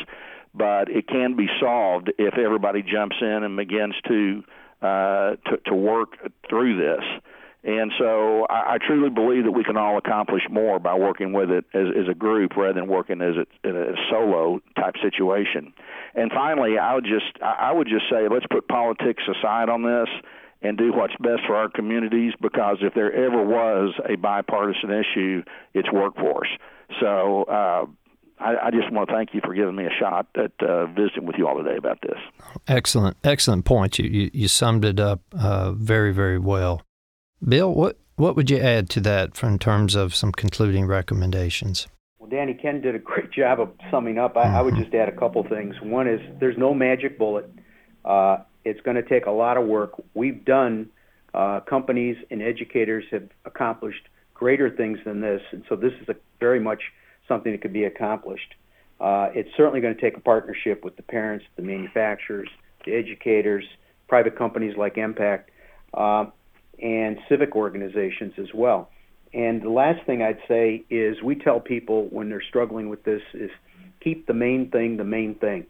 but 0.57 0.89
it 0.89 1.07
can 1.07 1.35
be 1.35 1.47
solved 1.59 2.11
if 2.17 2.37
everybody 2.37 2.81
jumps 2.81 3.17
in 3.21 3.43
and 3.43 3.57
begins 3.57 3.95
to 4.07 4.43
uh, 4.81 5.35
to, 5.47 5.57
to 5.65 5.73
work 5.73 6.17
through 6.49 6.77
this. 6.77 7.03
And 7.63 7.91
so 7.97 8.45
I, 8.47 8.75
I 8.75 8.77
truly 8.77 9.09
believe 9.09 9.45
that 9.45 9.51
we 9.51 9.63
can 9.63 9.75
all 9.75 9.97
accomplish 9.97 10.43
more 10.51 10.77
by 10.79 10.93
working 10.93 11.33
with 11.33 11.49
it 11.49 11.65
as, 11.73 11.87
as 11.99 12.07
a 12.09 12.13
group 12.13 12.55
rather 12.55 12.73
than 12.73 12.87
working 12.87 13.21
as 13.21 13.35
a, 13.35 13.67
in 13.67 13.75
a 13.75 13.95
solo 14.11 14.59
type 14.75 14.93
situation. 15.01 15.73
And 16.13 16.31
finally, 16.31 16.77
I 16.77 16.93
would 16.93 17.05
just 17.05 17.41
I 17.41 17.71
would 17.71 17.87
just 17.87 18.05
say 18.09 18.27
let's 18.29 18.45
put 18.49 18.67
politics 18.67 19.23
aside 19.27 19.69
on 19.69 19.83
this 19.83 20.09
and 20.61 20.77
do 20.77 20.93
what's 20.93 21.15
best 21.19 21.41
for 21.47 21.55
our 21.55 21.69
communities 21.69 22.33
because 22.41 22.77
if 22.81 22.93
there 22.93 23.11
ever 23.11 23.43
was 23.43 23.93
a 24.07 24.15
bipartisan 24.15 24.91
issue, 24.91 25.43
it's 25.73 25.91
workforce. 25.91 26.49
So 26.99 27.43
uh, 27.43 27.85
I, 28.39 28.55
I, 28.67 28.71
just 28.71 28.91
want 28.91 29.07
to 29.09 29.15
thank 29.15 29.33
you 29.33 29.41
for 29.43 29.53
giving 29.53 29.75
me 29.75 29.85
a 29.85 29.89
shot 29.89 30.27
at 30.35 30.51
uh, 30.61 30.87
visiting 30.87 31.25
with 31.25 31.37
you 31.37 31.47
all 31.47 31.57
today 31.57 31.77
about 31.77 31.99
this. 32.01 32.17
Excellent, 32.67 33.17
excellent 33.23 33.65
point. 33.65 33.97
You 33.97 34.09
you, 34.09 34.31
you 34.33 34.47
summed 34.47 34.83
it 34.83 34.99
up 34.99 35.21
uh, 35.37 35.71
very 35.71 36.13
very 36.13 36.37
well. 36.37 36.81
Bill, 37.47 37.73
what 37.73 37.97
what 38.15 38.35
would 38.35 38.49
you 38.49 38.57
add 38.57 38.89
to 38.91 38.99
that 39.01 39.41
in 39.43 39.59
terms 39.59 39.95
of 39.95 40.15
some 40.15 40.31
concluding 40.31 40.85
recommendations? 40.85 41.87
Well, 42.19 42.29
Danny 42.29 42.53
Ken 42.53 42.81
did 42.81 42.95
a 42.95 42.99
great 42.99 43.31
job 43.37 43.59
of 43.59 43.69
summing 43.91 44.17
up. 44.17 44.35
I, 44.35 44.45
mm-hmm. 44.45 44.55
I 44.55 44.61
would 44.61 44.73
mm-hmm. 44.73 44.83
just 44.83 44.95
add 44.95 45.09
a 45.09 45.15
couple 45.15 45.43
things. 45.43 45.75
One 45.81 46.07
is 46.07 46.19
there's 46.39 46.57
no 46.57 46.73
magic 46.73 47.17
bullet. 47.17 47.49
Uh, 48.03 48.37
it's 48.63 48.81
going 48.81 48.95
to 48.95 49.03
take 49.03 49.27
a 49.27 49.31
lot 49.31 49.57
of 49.57 49.65
work. 49.65 49.93
We've 50.13 50.43
done. 50.43 50.89
Uh, 51.33 51.59
companies 51.59 52.15
and 52.31 52.41
educators 52.41 53.03
have 53.11 53.27
accomplished 53.43 54.07
greater 54.33 54.69
things 54.69 54.99
than 55.05 55.19
this, 55.19 55.41
and 55.51 55.63
so 55.67 55.75
this 55.75 55.91
is 56.01 56.07
a, 56.07 56.15
very 56.39 56.61
much 56.61 56.81
something 57.27 57.51
that 57.51 57.61
could 57.61 57.73
be 57.73 57.85
accomplished. 57.85 58.55
Uh, 58.99 59.29
it's 59.33 59.49
certainly 59.57 59.81
going 59.81 59.95
to 59.95 60.01
take 60.01 60.15
a 60.15 60.21
partnership 60.21 60.83
with 60.83 60.95
the 60.95 61.03
parents, 61.03 61.45
the 61.55 61.61
manufacturers, 61.61 62.49
the 62.85 62.93
educators, 62.93 63.65
private 64.07 64.37
companies 64.37 64.75
like 64.77 64.97
Impact. 64.97 65.51
Uh, 65.93 66.25
and 66.81 67.17
civic 67.29 67.55
organizations 67.55 68.33
as 68.37 68.53
well. 68.53 68.89
And 69.33 69.61
the 69.61 69.69
last 69.69 70.05
thing 70.05 70.21
I'd 70.21 70.39
say 70.47 70.83
is 70.89 71.21
we 71.21 71.35
tell 71.35 71.59
people 71.59 72.07
when 72.09 72.29
they're 72.29 72.43
struggling 72.47 72.89
with 72.89 73.03
this 73.03 73.21
is 73.33 73.49
keep 74.01 74.27
the 74.27 74.33
main 74.33 74.69
thing 74.71 74.97
the 74.97 75.03
main 75.03 75.35
thing. 75.35 75.65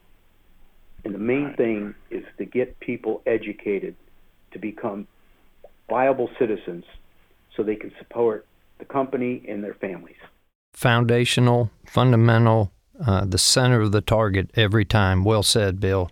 And 1.03 1.13
the 1.13 1.19
main 1.19 1.45
right. 1.45 1.57
thing 1.57 1.95
is 2.09 2.23
to 2.37 2.45
get 2.45 2.79
people 2.79 3.21
educated 3.25 3.95
to 4.51 4.59
become 4.59 5.07
viable 5.87 6.29
citizens 6.39 6.83
so 7.55 7.63
they 7.63 7.75
can 7.75 7.91
support 7.99 8.47
the 8.79 8.85
company 8.85 9.45
and 9.47 9.63
their 9.63 9.75
families. 9.75 10.15
Foundational, 10.75 11.71
fundamental, 11.85 12.71
uh, 13.05 13.25
the 13.25 13.37
center 13.37 13.81
of 13.81 13.91
the 13.91 14.01
target 14.01 14.49
every 14.55 14.85
time. 14.85 15.23
Well 15.23 15.43
said, 15.43 15.79
Bill. 15.79 16.09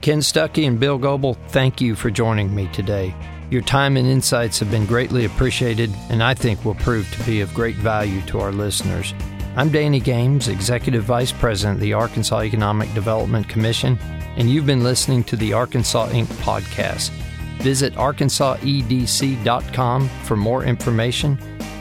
Ken 0.00 0.18
Stuckey 0.18 0.66
and 0.66 0.80
Bill 0.80 0.98
Goebel, 0.98 1.34
thank 1.48 1.80
you 1.80 1.94
for 1.94 2.10
joining 2.10 2.54
me 2.54 2.68
today. 2.72 3.14
Your 3.50 3.62
time 3.62 3.96
and 3.96 4.08
insights 4.08 4.58
have 4.58 4.70
been 4.70 4.86
greatly 4.86 5.24
appreciated, 5.26 5.90
and 6.10 6.22
I 6.22 6.34
think 6.34 6.64
will 6.64 6.74
prove 6.74 7.08
to 7.12 7.22
be 7.24 7.40
of 7.42 7.54
great 7.54 7.76
value 7.76 8.20
to 8.22 8.40
our 8.40 8.50
listeners. 8.50 9.14
I'm 9.54 9.70
Danny 9.70 10.00
Games, 10.00 10.48
Executive 10.48 11.04
Vice 11.04 11.30
President 11.30 11.76
of 11.76 11.82
the 11.82 11.92
Arkansas 11.92 12.40
Economic 12.40 12.92
Development 12.94 13.48
Commission, 13.48 13.96
and 14.36 14.50
you've 14.50 14.66
been 14.66 14.82
listening 14.82 15.22
to 15.24 15.36
the 15.36 15.52
Arkansas 15.52 16.08
Inc. 16.08 16.26
podcast. 16.42 17.10
Visit 17.60 17.94
arkansasedc.com 17.94 20.08
for 20.24 20.36
more 20.36 20.64
information. 20.64 21.38